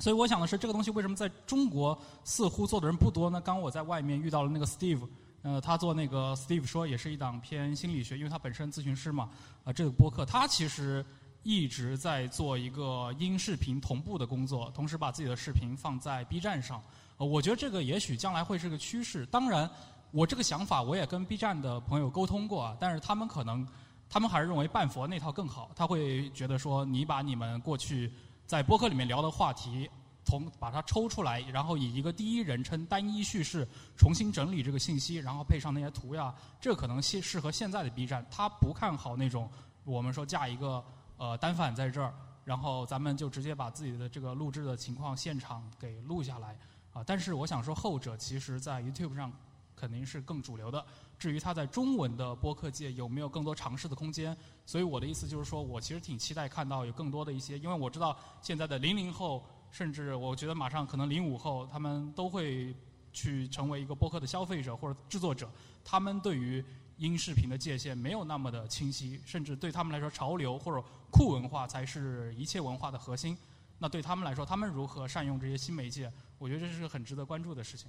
[0.00, 3.40] 所以我想的是，这个东西为什么在中国似乎做的人不多呢？
[3.40, 5.06] 刚我在外面遇到了那个 Steve，
[5.42, 9.30] 呃，他做那个 Steve 说也是一档偏心理学，因为他本身咨询师嘛。
[9.62, 11.06] 啊，这个播客他其实
[11.44, 16.82] 一直在做一个音视频同步的工作，同时把自己的视频放在 B 站上。
[17.16, 19.24] 呃，我觉得这个也许将来会是个趋势。
[19.26, 19.70] 当然，
[20.10, 23.64] 我这个想法我也跟 B 站的朋友沟通过啊，但是他们可能。
[24.12, 28.12] 他们还是认为半佛那套更好，他会觉得说，你把你们过去
[28.44, 29.88] 在播客里面聊的话题，
[30.22, 38.22] 从把它抽出来，然后以一个第一人称单一叙事重新整理这个信息，然后配上那些图呀，这可能适适合现在的 B 站。
[38.30, 39.48] 他不看好那种
[39.82, 40.84] 我们说架一个
[41.16, 42.12] 呃单反在这儿，
[42.44, 46.54] 然后咱们就直接把自己的这个录制的情况现场给录下来
[46.92, 47.02] 啊。
[47.06, 49.32] 但是我想说，后者其实在 YouTube 上
[49.74, 50.84] 肯定是更主流的。
[51.22, 62.74] 至于他在中文的播客界有没有更多尝试的空间，所以我的意思就是说，我其实挺期待看到有更多的一些，因为我知道现在的零零后，甚至我觉得马上可能零五后，他们都会
[63.12, 65.48] 去成为一个播客的消费者或者制作者，
[65.84, 66.64] 他们对于
[66.96, 73.38] 音视频的界限没有那么的清晰，甚至对他们来说，潮流或者酷文化才是一切文化的核心。
[73.78, 77.88] 那对他们来说，他们如何善用这些新媒介，我觉得这是很值得关注的事情。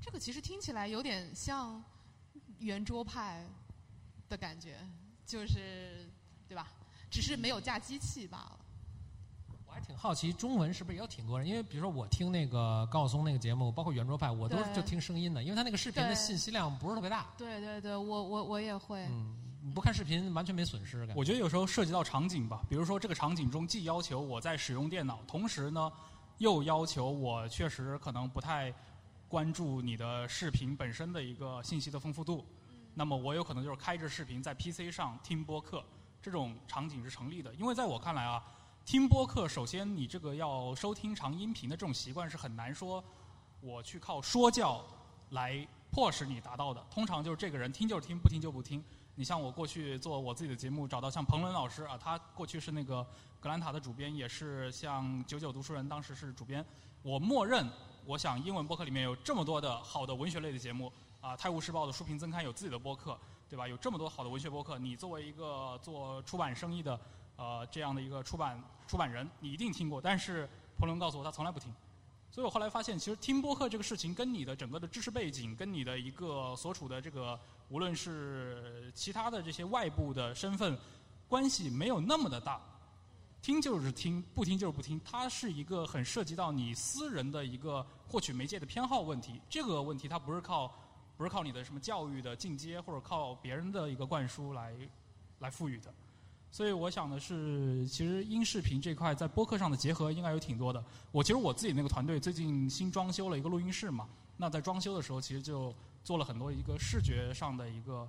[0.00, 1.82] 这个其实听起来有点像
[2.58, 3.44] 圆桌派
[4.28, 4.78] 的感觉，
[5.26, 6.08] 就是
[6.48, 6.68] 对吧？
[7.10, 8.58] 只是没有架机器罢了。
[9.66, 11.46] 我还挺好奇，中文是不是也有挺多人？
[11.46, 17.26] 因为比如说我听那个高晓松那个节目，包括圆桌派，我都是就听声音的，因为他那个视频的信息量不是特别大。
[17.36, 19.04] 对对对，我我我也会。
[19.10, 21.06] 嗯，不看视频完全没损失。
[21.14, 25.92] 我觉得有时候涉及到场景吧，比如说这个场景中既要求我在使用电脑，同时呢
[26.38, 28.72] 又要求我确实可能不太。
[29.30, 32.44] 关注你的视频本身的一个信息的丰富度。
[32.94, 35.84] 那么我有可能就是开着视频在 PC 上听播客，
[36.20, 37.54] 这种场景是成立的。
[37.54, 38.42] 因为在我看来啊，
[38.84, 43.02] 听播客首先你这个要收听长音频的这种习惯是很难说，
[43.60, 44.84] 我去靠说教
[45.28, 46.84] 来迫使你达到的。
[46.90, 48.82] 通常就是这个人听就是听，不听就不听。
[49.14, 53.06] 你像我过去做我自己的节目，找到像彭伦老师啊，他过去是那个
[53.38, 56.66] 格兰塔的主编，也是像九九读书人当时是主编。
[57.02, 57.64] 我默认，
[58.10, 63.16] 我想英文播客里面有这么多的好的文学类的节目啊，《泰晤士报》的书评增刊有自己的播客，
[63.48, 63.68] 对吧？
[63.68, 66.98] 有这么多好的文学播客，你作为一个做出版生意的
[67.36, 70.02] 呃这样的一个出版出版人，你一定听过。
[70.02, 71.72] 但是彭伦告诉我，他从来不听。
[72.32, 77.38] 所以我后来发现，其实听播客这个事情跟你的整个的知识背景，跟你的一个所处的这个，
[77.68, 80.76] 无论是其他的这些外部的身份，
[81.28, 82.60] 关系没有那么的大。
[83.42, 89.40] 听就是听，不听就是不听，它是一个很涉及到你私人的一个获取媒介的偏好问题。
[89.48, 90.70] 这个问题它不是靠，
[91.16, 94.74] 不是靠你的什么教育的进阶，或者靠别人的一个灌输来
[95.38, 95.92] 来赋予的。
[96.50, 100.84] 所以我想的是，其实音视频这块在播客上的结合应该有挺多的。
[101.10, 105.74] 我其实我自己那个团队最近新装修了一个录音室嘛，那在装修的时候其实就
[106.04, 108.06] 做了很多一个视觉上的一个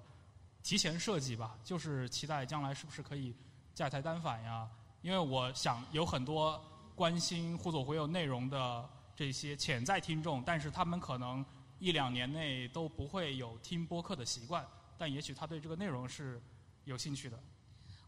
[0.61, 3.33] 提前设计吧，就是期待将来是不是可以
[3.73, 4.67] 架台单反呀？
[5.01, 6.59] 因为我想有很多
[6.95, 11.43] 关心互左互右内容的这些潜在听众，但是他们可能
[11.79, 14.65] 一两年内都不会有听播客的习惯，
[14.97, 16.41] 但也许他对这个内容是
[16.85, 17.39] 有兴趣的。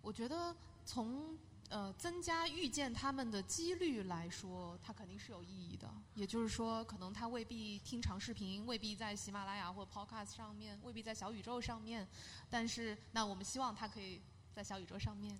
[0.01, 1.37] 我觉得从
[1.69, 5.89] 呃增加遇见他们的几率来说，它肯定是有意义的。
[6.13, 12.07] 也就是说，可能他未必听长视频，未必在喜马拉雅或 Podcast 上面，未必在小宇宙上面。
[12.49, 14.21] 但是，那我们希望他可以
[14.53, 15.37] 在小宇宙上面。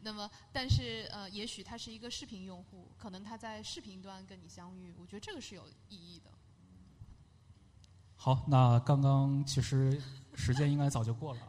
[0.00, 4.92] 那么，但是呃，也许他是一个视频用户，可能他在视频端跟你相遇。
[4.98, 6.30] 我觉得这个是有意义的。
[8.16, 10.02] 好，那刚刚其实
[10.34, 11.40] 时间应该早就过了，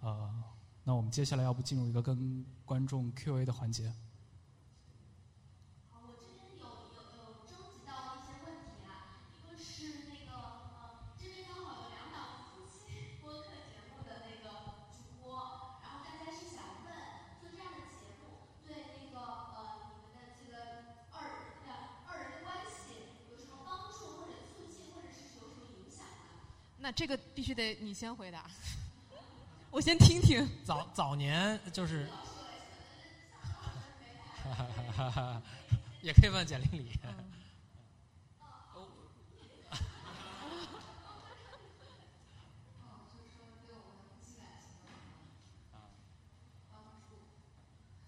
[0.00, 0.44] 呃。
[0.82, 3.92] 那我们接下来要不进入一个跟观众 Q&A 的环节？
[5.90, 14.48] 好，我这边有有有征集到一些问题啊，一个是那个呃，这边刚好有两档夫妻播客节目的那个
[14.90, 15.36] 主播，
[15.84, 16.88] 然后大家是想问，
[17.38, 20.56] 做这样的节目对那个呃你们的这个
[21.12, 21.14] 二
[21.68, 21.76] 两
[22.08, 26.50] 二人的关系有什么帮助或者促进，或者是有什么影响呢？
[26.78, 28.44] 那这个必须得你先回答。
[29.72, 30.46] 我先听听。
[30.66, 32.06] 早早年就是，
[36.02, 37.00] 也可以问简历里。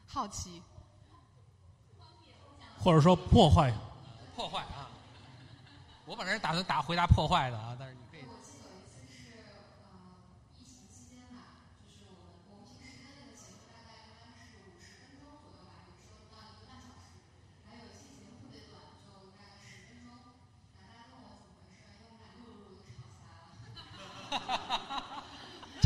[0.06, 0.60] 好奇，
[2.78, 3.72] 或者说破坏，
[4.36, 4.86] 破坏啊！
[6.04, 7.96] 我本来是打算打回答破坏的啊，但是。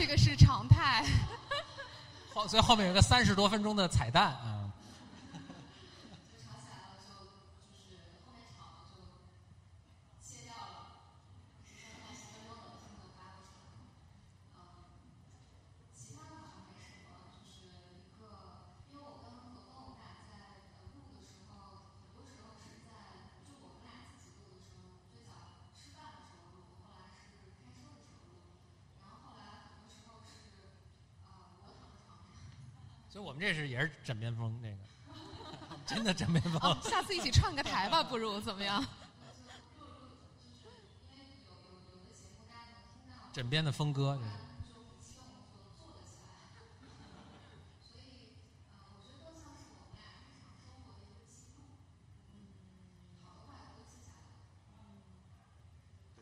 [0.06, 1.04] 这个是常态，
[2.32, 4.55] 后所以后面有个三十多分钟的彩蛋啊。
[33.36, 34.76] 们这是也是枕边风，那个
[35.86, 36.82] 真的枕边风。
[36.82, 38.82] 下次一起串个台吧，不如怎么样？
[43.32, 44.18] 枕边的风歌。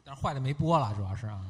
[0.06, 1.40] 但是坏的没播了，主要是啊。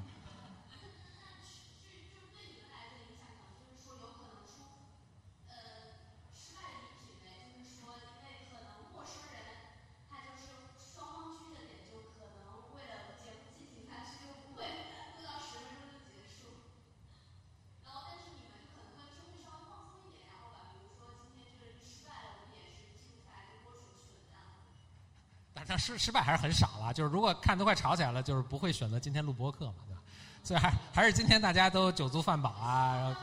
[25.85, 30.01] 失失败还是很少了，就是如果看都快吵起来了，就是不会选择今天录播课嘛，对吧？
[30.43, 33.21] 所以还还是今天大家都酒足饭饱啊，然后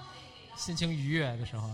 [0.56, 1.68] 心情愉悦的时候。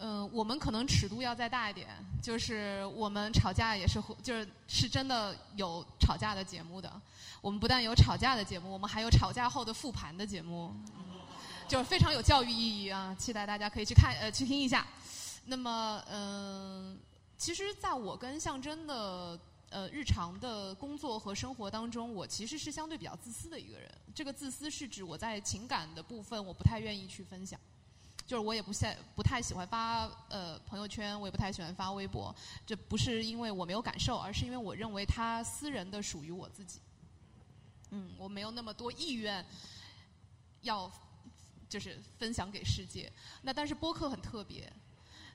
[0.00, 1.88] 嗯，我们可能尺度要再大一点，
[2.20, 6.92] 就是我们吵架也是，就是是真的有吵架的节目的。
[7.40, 10.74] 我们不但有吵架的节目，我们还有吵架后的复盘的节目，
[11.68, 13.14] 就是非常有教育意义啊！
[13.18, 14.84] 期待大家可以去看呃去听一下。
[15.50, 16.98] 那么，嗯、
[17.38, 19.40] 其实在我跟象征的
[19.70, 23.90] 呃日常的工作和生活当中，我其实是相对比较自私的一个人。
[24.14, 27.58] 这个自私是指我在情感的部分，我不太愿意去分享。
[28.26, 32.34] 就是我也不太不太喜欢发呃朋友圈，我也不太喜欢发微博。
[32.66, 36.78] 这不是因为我没有感受，而是因为我认为它私人的属于我自己。
[37.88, 39.42] 嗯，我没有那么多意愿
[40.60, 40.92] 要
[41.70, 43.10] 就是分享给世界。
[43.40, 44.70] 那但是播客很特别，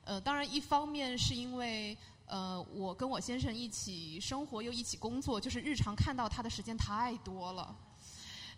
[0.06, 7.76] 呃，当然一方面是因为呃我跟我先生一起生活又一起工作，就是日常看到他的时间太多了。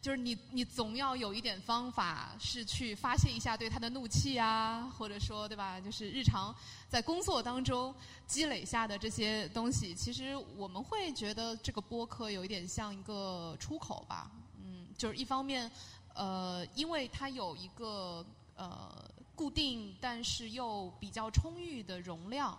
[0.02, 5.82] 就是你，你总要有一点方法是去发泄一下对他的怒气啊，或者说，对吧？
[5.82, 6.54] 就是日常
[6.88, 7.92] 在工作当中
[8.28, 14.30] 积累下的这些东西，其实我们会觉得这个播客有一点像一个出口吧。
[14.64, 15.72] 嗯，就是一方面，
[16.14, 18.24] 呃，因为它有一个
[18.56, 22.58] 呃固定但是又比较充裕的容量，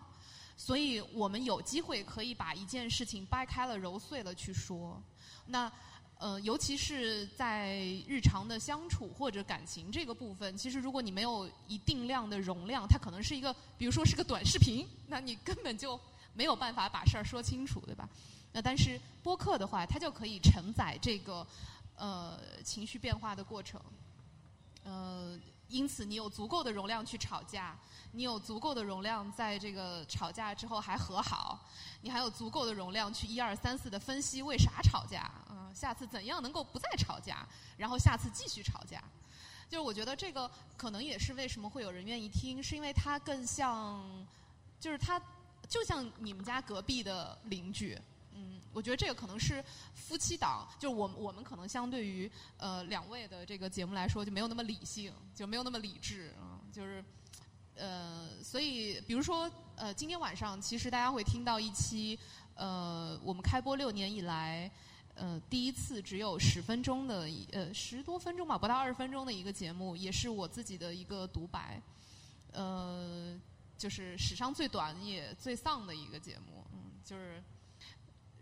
[0.57, 5.03] 所以我们有机会可以把一件事情掰开了揉碎了去说。
[5.47, 5.71] 那
[6.19, 7.77] 呃，尤其是在
[8.09, 16.01] 日常的相处或者感情这个部分，其实如果你没有一定量的容量，它可能是一个，比如说是个短视频， 那你根本就
[16.33, 18.09] 没有办法把事儿说清楚，对吧？
[18.53, 21.47] 那但是播客的话，它就可以承载这个
[21.97, 23.79] 呃情绪变化的过程，
[24.85, 27.77] 呃，因此你有足够的容量去吵架，
[28.13, 31.59] 你有足够的容量在这个吵架之后还和好，
[32.03, 37.47] 你还有足够的容量去一二三四的分析为啥吵架，嗯、下次怎样能够不再吵架，
[37.77, 39.03] 然后下次继续吵架。
[39.69, 44.01] 就是我觉得这个可能也是为什么会有人愿意听，是因为它更像，
[44.79, 45.21] 就是它
[45.69, 48.01] 就像你们家隔壁的邻居。
[48.77, 49.65] 我觉得这个可能是
[49.95, 57.03] 夫妻档，就是我我们可能相对于呃两位的这个节目来说，就没有那么理性，就没有那么理智啊、就是
[57.75, 62.19] 呃，所以比如说呃，今天晚上其实大家会听到一期
[62.55, 64.71] 呃，我们开播六年以来。
[65.19, 71.81] 呃，第一次只有十分钟的，呃，十多分钟吧，不到二十分钟的一个节目，也是我自己的一个独白，
[72.53, 73.35] 呃，
[73.79, 77.43] 就是史上最短也最丧的一个节目，嗯，就是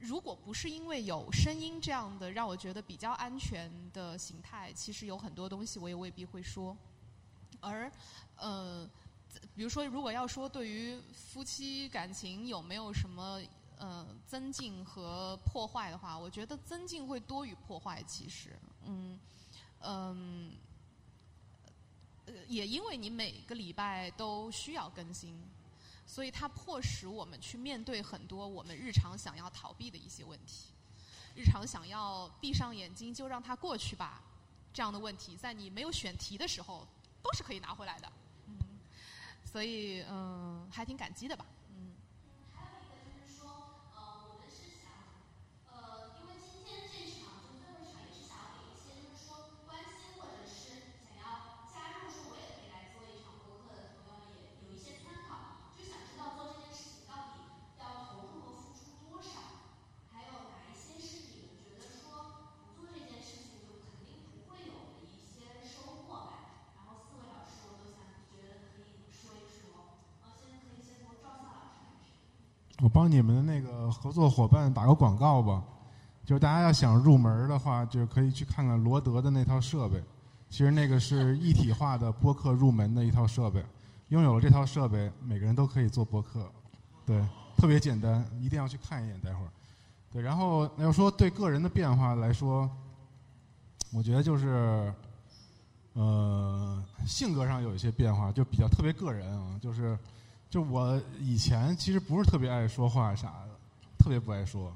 [0.04, 6.76] 如果不是因为有声音这样的让我觉得比较安全的形态，其实有很多东西我也未必会说，
[7.60, 7.90] 而
[8.36, 8.88] 呃，
[9.54, 13.40] 比如说如果要说对于夫妻感情有没有什么。
[13.76, 18.00] 呃，增进和破坏的话，我觉得增进会多于破坏。
[18.04, 19.18] 其实，嗯
[19.80, 20.52] 嗯，
[22.24, 25.36] 呃，也因为你每个礼拜都需要更新，
[26.06, 30.68] 所以它迫使我们去面对很多我们日常想要逃避的一些问题，
[31.34, 34.22] 日常想要闭上眼睛就让它过去吧
[34.72, 36.86] 这样的问题，在你没有选题的时候
[37.22, 38.12] 都是可以拿回来的。
[38.46, 38.56] 嗯，
[39.44, 41.44] 所以嗯，还挺感激的吧。
[42.52, 43.48] 还有一个就是说，
[43.94, 44.92] 呃，我们是想，
[45.72, 57.46] 呃，因为今天这场就最后一场也是想要给一些就是说关心或者是想要加入说我也可以来做一场播客的朋友们也有一些参考，就想知道做这件事情到底
[57.78, 59.64] 要投入和付出多少，
[60.10, 62.44] 还有哪一些是你们觉得说
[62.76, 66.74] 不做这件事情就肯定不会有的一些收获吧。
[66.76, 72.12] 然后四位老师我都想觉得可以说一说，呃，现在可以先从赵笑老师开始。
[72.84, 75.64] 我帮你们的那个合作伙伴打个广告吧，
[76.22, 80.04] 就是大家要想入门的话，就可以去看看罗德的那套设备。
[80.50, 83.64] 其实那个是一体化的播客入门的一套设备，
[84.08, 86.46] 拥有了这套设备，每个人都可以做播客，
[87.06, 87.26] 对，
[87.56, 89.18] 特别简单，一定要去看一眼。
[89.22, 89.48] 待会儿，
[90.12, 92.70] 对，然后要说对个人的变化来说，
[93.94, 94.92] 我觉得就是，
[95.94, 99.98] 呃，性格上有一些变化，就比较特别个人啊，就是。
[100.54, 103.58] 就我以前其实不是特别爱说话啥的，
[103.98, 104.72] 特别不爱说。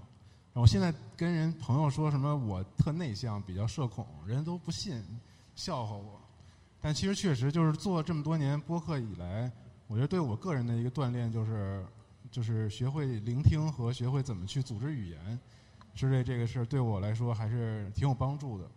[0.53, 5.01] 我现在跟人朋友说什么我特内向，比较社恐，人都不信，
[5.55, 6.21] 笑话我。
[6.81, 9.49] 但其实确实就是做这么多年播客以来，
[9.87, 11.87] 我觉得对我个人的一个锻炼就是，
[12.29, 15.39] 就是学会聆听和学会怎么去组织语言
[15.95, 18.69] 之类这个事儿，对我来说还是挺有帮助的。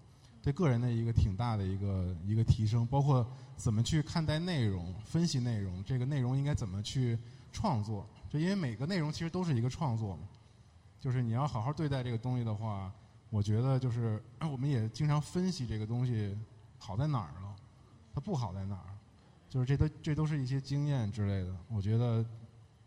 [0.42, 3.26] 对个人的一个挺大的一个一个提升，包括
[3.56, 7.18] 怎么去看待内容、分析内容，这个内容应该怎么去
[7.52, 8.08] 创作。
[8.30, 10.24] 就因为每个内容其实都是一个创作嘛，
[11.00, 12.92] 就是你要好好对待这个东西的话，
[13.30, 16.38] 我觉得就是我们也经常分析这个东西
[16.80, 17.56] 好在哪儿了，
[18.14, 18.88] 它不好在哪儿。
[19.50, 22.26] 就是这都这都是一些经验之类的，我觉得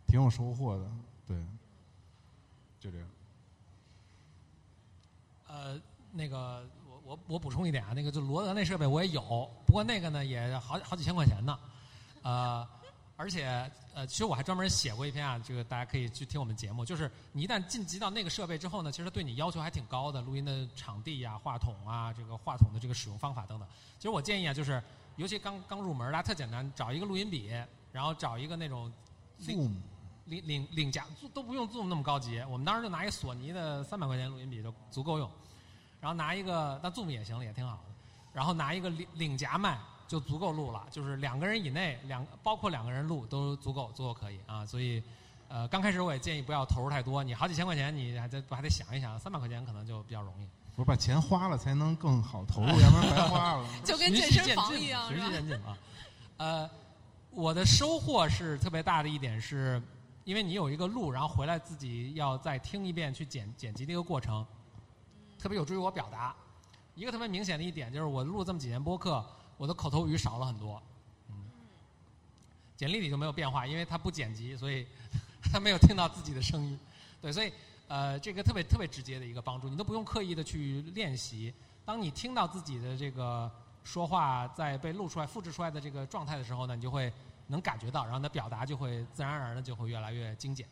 [0.06, 0.90] 挺有收获的。
[1.26, 1.36] 对，
[2.80, 3.08] 就这样。
[5.46, 5.78] 呃，
[6.10, 6.66] 那个
[7.04, 9.20] 我我我补充一点啊，那个就罗德那设备我也有，
[9.66, 11.58] 不过那个呢也好好几千块钱呢，
[12.22, 12.66] 呃，
[13.16, 23.68] 而且呃，其实我还专门写过一篇啊，这个大家可以去听我们节目，就是你一旦晋级到那个设备之后呢，其实对你要求还挺高的，录音的场地呀、话筒啊、这个话筒的这个使用方法等等。
[23.98, 24.82] 其实我建议啊，就是
[25.16, 27.52] 尤其刚刚入门，大家特简单，找一个录音笔，
[27.92, 28.90] 然后找一个那种
[29.40, 29.74] Zoom
[30.24, 35.30] 领领领夹都不用 Zoom 那么高级，我们当时就拿一索尼的三百块钱录音笔就足够用，
[36.04, 37.94] 然后拿一个那 Zoom 也行了，也挺好的，
[38.34, 45.02] 然后拿一个领领夹麦就足够录了，就是两个人以内两包括两个人录都足够足够可以啊，所以
[45.48, 50.46] 呃刚开始我也建议不要投入太多，你好几千块钱你还得还得想一想，三百块钱可能就比较容易。
[50.76, 53.66] 我把钱花了才能更好投入， 要不然白花了。
[53.82, 55.28] 就跟健身房一样，循是吧？
[55.30, 55.78] 序渐进啊。
[56.36, 56.70] 呃，
[57.30, 59.80] 我的收获是特别大的一点是，
[60.24, 64.44] 因为你有一个录，然后回来自己要再听一遍去剪剪辑的一个过程，
[65.44, 66.34] 特别有助于我表达。
[66.94, 69.22] 一个特别明显的一点就是，我录这么几年播客，
[69.58, 70.82] 我的口头语少了很多。
[71.28, 71.34] 嗯，
[72.78, 74.86] 简历里就没有变化，因为它不剪辑，所以
[75.52, 76.80] 他没有听到自己的声音。
[77.20, 77.52] 对，所以
[77.88, 81.52] 呃，这个特别特别直接的一个帮助，你都不用刻意的去练习。
[81.84, 87.12] 当你听到自己的这个说话在被录出来、复制出来的这个状态的时候呢，你就会
[87.48, 90.66] 能感觉到，然后你的表达就会自然而然的就会越来越精简。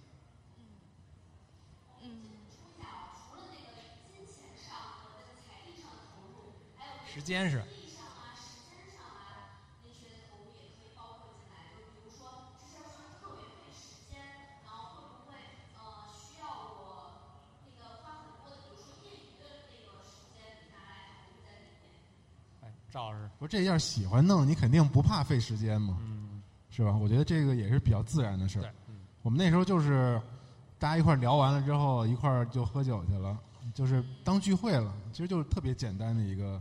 [2.01, 9.53] 嗯，除了那个金钱上和这个财力上的投入，还有时间是力上啊、时间上啊
[9.85, 11.69] 那些投入也可以包括进来。
[11.77, 12.25] 就比如说
[13.69, 14.17] 时间，
[14.65, 15.37] 然后会不会
[15.77, 17.13] 呃需要我
[17.61, 20.41] 那个花很多的，比如说业余的那个时间
[20.73, 22.01] 拿来投入在里面。
[22.65, 26.41] 哎，赵老师，不是这样喜欢弄，你肯定不怕费时间嘛，嗯，
[26.71, 26.97] 是吧？
[26.97, 28.73] 我觉得这个也是比较自然的事儿
[29.21, 30.21] 我们那时候就是
[30.79, 33.39] 大家一块儿聊完了之后，一块儿就喝酒去了，
[33.75, 34.93] 就是当聚会了。
[35.13, 36.61] 其实就是特别简单的一个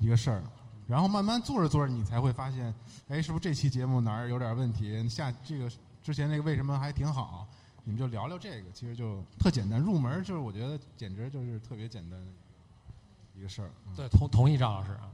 [0.00, 0.42] 一个事儿。
[0.88, 2.74] 然后慢慢做着做着，你才会发现，
[3.08, 5.08] 哎，是不是这期节目哪儿有点问题？
[5.08, 5.70] 下这个
[6.02, 7.46] 之前那个为什么还挺好？
[7.84, 9.80] 你们就聊聊这个，其实就特简单。
[9.80, 12.26] 入门就是我觉得简直就是特别简单的
[13.36, 13.70] 一个事儿。
[13.86, 15.10] 嗯对，同同意张老师啊。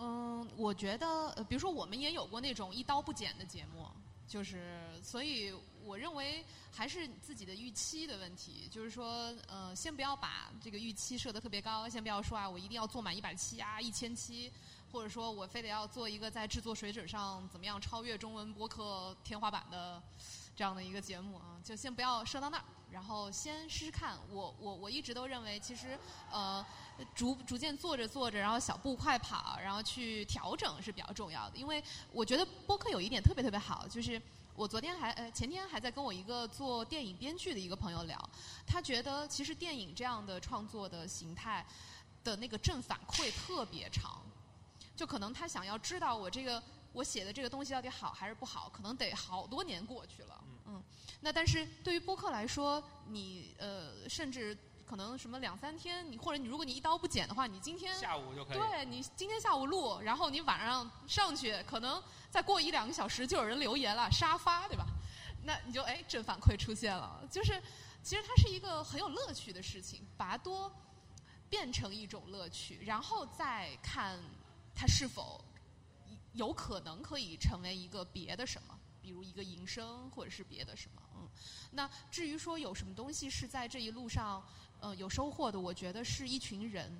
[0.00, 3.86] 嗯，我觉得，呃，比如说我们也有过那种一刀不剪的节目，
[4.26, 5.52] 就是，所以
[5.84, 14.50] 我认为还是自己的预期的问题，就是说，呃，先不要把这个预期设得特别高，先不要说啊，我一定要做满一百期啊，一千期，
[14.90, 20.02] 或者说我非得要做一个在制作水准上怎么样超越中文播客天花板的
[20.56, 24.18] 这样的一个节目啊，就先不要设到那儿，然后先试试看。
[24.30, 25.98] 我我我一直都认为，其实
[26.30, 26.64] 呃。
[27.12, 31.56] 逐逐渐做着做着，然后小步快跑，然后去调整是比较重要的。
[31.56, 31.82] 因为
[32.12, 34.22] 我觉得播客有一点特别特别好，就是
[34.56, 38.30] 我昨天还呃前天还在跟我一个做电影编剧的一个朋友聊，
[38.64, 41.66] 他觉得其实电影这样的创作的形态
[42.22, 44.22] 的那个正反馈特别长，
[44.94, 50.44] 就可能他想要知道我这个我写的这个东西到底好还是不好，可能得好多年过去了。
[50.66, 50.82] 嗯，
[51.20, 54.56] 那但是对于播客来说，你呃甚至。
[54.94, 58.56] 可能什么两三天，你或者你如果你一刀不剪的话，你今天下午就可以。
[58.56, 64.86] 对你今天下午录，然后你晚上上去，可能再过一两个小时就有人留言了，沙发对吧？
[65.42, 67.60] 那你就哎正反馈出现了，就是
[68.04, 70.72] 其实它是一个很有乐趣的事情，把它多
[71.48, 74.16] 变成一种乐趣，然后再看
[74.76, 75.44] 它是否
[76.34, 81.02] 有可能可以成为一个别的什么，比如一个营生或者是别的什么。
[81.16, 81.28] 嗯，
[81.72, 84.40] 那至于说有什么东西是在这一路上。
[84.84, 86.92] 呃，有收获的，我觉得是一群人。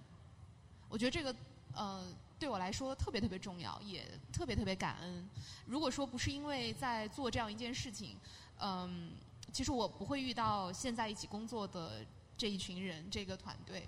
[0.88, 1.36] 我觉得这个
[1.74, 2.02] 呃，
[2.38, 4.02] 对我来说特别特别重要，也
[4.32, 5.28] 特别特别感恩。
[5.66, 8.16] 如果说不是因为在做这样一件事情，
[8.58, 9.10] 嗯，
[9.52, 12.02] 其实我不会遇到现在一起工作的
[12.38, 13.86] 这一群人，这个团队。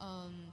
[0.00, 0.52] 嗯，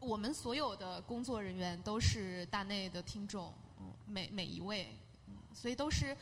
[0.00, 4.92] 我们所有的工作人员都是大内的听众，嗯，每每一位，
[5.28, 6.16] 嗯，所以都是。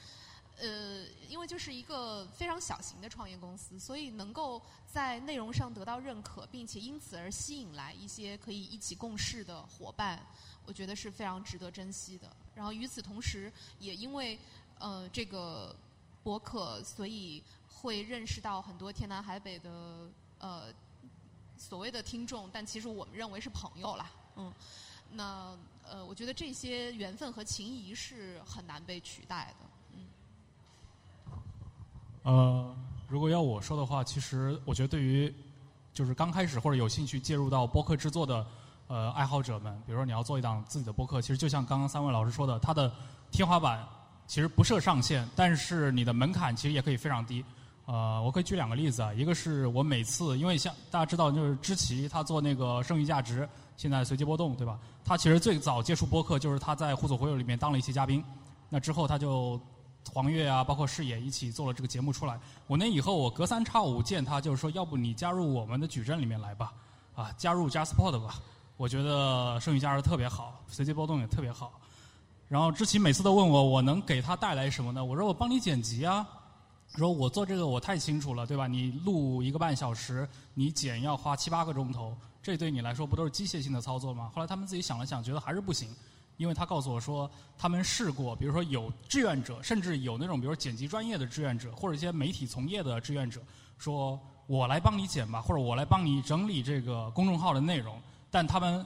[0.59, 10.25] 呃，因为就是一个非常小型的创业公司，所以能够在内容上得到认可，并且因此而吸引来一些可以一起共事的伙伴，
[10.65, 12.31] 我觉得是非常值得珍惜的。
[12.55, 14.39] 然后与此同时，也因为
[14.79, 15.75] 呃这个
[16.23, 20.09] 博客，所以会认识到很多天南海北的
[20.39, 20.73] 呃
[21.57, 24.11] 所谓的听众，但其实我们认为是朋友啦。
[24.37, 24.53] 嗯，
[25.11, 29.67] 那呃，我觉得这些缘分和情谊是很难被取代的。
[32.23, 32.75] 呃，
[33.09, 35.33] 如果要我说的话，其实我觉得对于
[35.93, 38.47] 就是刚开始或者有兴趣介入到播客制作的
[38.87, 42.93] 呃爱好者们，比如说你要做一档自己的播客，其实就像刚刚三位老师说的，它的
[43.31, 43.85] 天花板
[44.27, 47.45] 其实不设上限，但是你的门槛其实也可以非常低。
[47.85, 53.47] 呃，我可以举两个例子啊，一个是我每次，因为像大家知道，就是知奇他做那个剩余价值，
[53.77, 54.79] 现在随机波动，对吧？
[55.05, 58.25] 他其实最早接触播客就是他在互左互右里面当了一期嘉宾，
[58.69, 59.61] 那之后他就
[60.11, 62.39] 黄月啊，包括视野一起做了这个节目出来。
[62.69, 66.73] 五年以后，我隔三差五见他，就是说，要不你加入我们的矩阵里面来吧，
[67.15, 68.35] 啊，加入 JustPod 吧，
[68.77, 71.73] 我觉得剩余价值特别好，随机波动也特别好。
[72.49, 75.05] 然后知奇每次都问我，我能给他带来什么呢？
[75.05, 76.27] 我说我帮你剪辑啊。
[76.95, 78.67] 说我做这个我太清楚了，对吧？
[78.67, 84.31] 你录一个半小时，你剪要花七八个钟头，这对你来说不都是机械性的操作吗？
[84.35, 85.89] 后来他们自己想了想，觉得还是不行，
[86.37, 93.41] 因为他告诉我说，他们试过，比如说有志愿者，甚至有那种比如剪辑专业的志愿者，或者一些媒体从业的志愿者，
[93.79, 98.01] 说我来帮你剪吧，或者我来帮你整理这个公众号的内容，
[98.31, 98.85] 但他们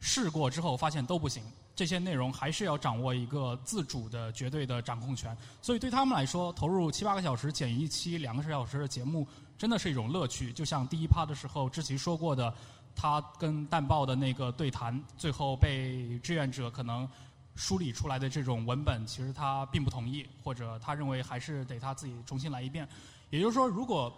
[0.00, 1.42] 试过之后发现都不行。
[1.72, 9.26] 这些内容还是要掌握一个自主的、绝对的掌控权，所以对他们来说，投入七八个小时剪一期两个小时的节目，
[9.56, 10.52] 真的是一种乐趣。
[10.52, 12.52] 就像第一趴的时候，志奇说过的，
[13.00, 17.08] 他跟淡报的那个对谈，最后被志愿者可能
[17.54, 22.86] 梳理出来的这种文本，其实他并不同意，或者他认为还是得他自己重新来一遍。
[23.30, 24.12] 也就是说，如果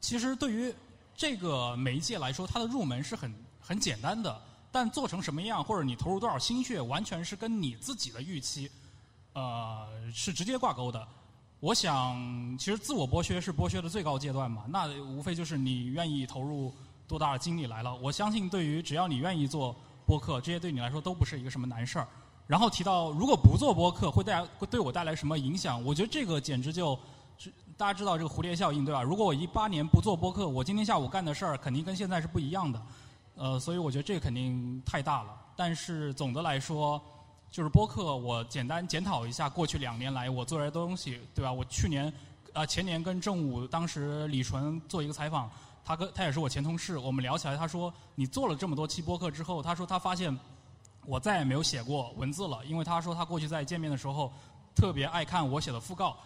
[0.00, 0.74] 其实对于
[1.14, 4.42] 这个媒介来说，它的入门是很很简单的。
[4.72, 8.68] 但做成什么样，或者你投入多少心血，完全是跟你自己的预期，
[9.34, 11.06] 呃，是直接挂钩的。
[11.60, 12.16] 我想，
[12.58, 16.74] 其实自我剥削是剥削的最高阶段嘛，那无非就是你愿意投入
[17.10, 17.92] 多大的精力来了。
[17.96, 19.74] 我相信，对于只要你愿意做
[20.06, 22.06] 播客，这些对你来说都不是一个什么难事儿。
[22.46, 26.96] 然后提到如果不做播客会带会对我带来什么影响，我觉得这个简直就，
[27.76, 29.02] 大家知道这个蝴蝶效应对吧？
[29.02, 32.80] 如果我一八年不做播客，我今天下午干的事儿肯定跟现在是不一样的。
[33.34, 35.30] 呃，所以我觉得这个肯定太大了。
[35.56, 37.00] 但是总的来说，
[37.50, 41.52] 就是播客，我简单检讨一下过去两年来我做的东西，对吧？
[41.52, 42.12] 我去年
[42.52, 45.50] 啊前年跟正午当时李纯做一个采访，
[45.90, 50.38] 他跟他也是我前同事，我们聊起来，他说你做了这么多期播客之后，他说他发现
[51.04, 54.32] 我再也没有写过文字了，因为他说他过去在见面的时候
[54.72, 56.16] 特别爱看我写的讣告，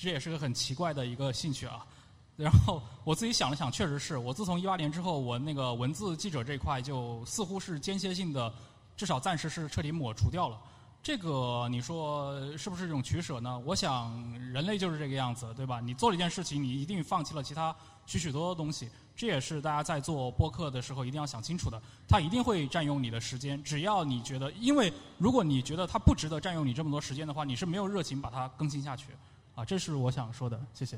[0.00, 1.84] 这也是个很奇怪的一个兴趣啊。
[2.38, 8.54] 然后我自己想了想，确实是我自从一八年之后，我那个文字记者这块就似乎是间歇性的，
[8.96, 10.56] 至少暂时是彻底抹除掉了。
[11.02, 13.58] 这个你说是不是一种取舍呢？
[13.66, 14.14] 我想
[14.52, 15.80] 人类就是这个样子，对吧？
[15.80, 17.74] 你做了一件事情，你一定放弃了其他
[18.06, 18.88] 许许多多东西。
[19.18, 21.82] 这也是大家在做播客的时候一定要想清楚的。
[22.06, 29.06] 它一定会占用你的时间，只要你觉得，因为如果你觉得它不值得占用你这么多时间的话，你是没有热情把它更新下去。
[29.56, 30.58] 啊，这是我想说的。
[30.72, 30.96] 谢谢。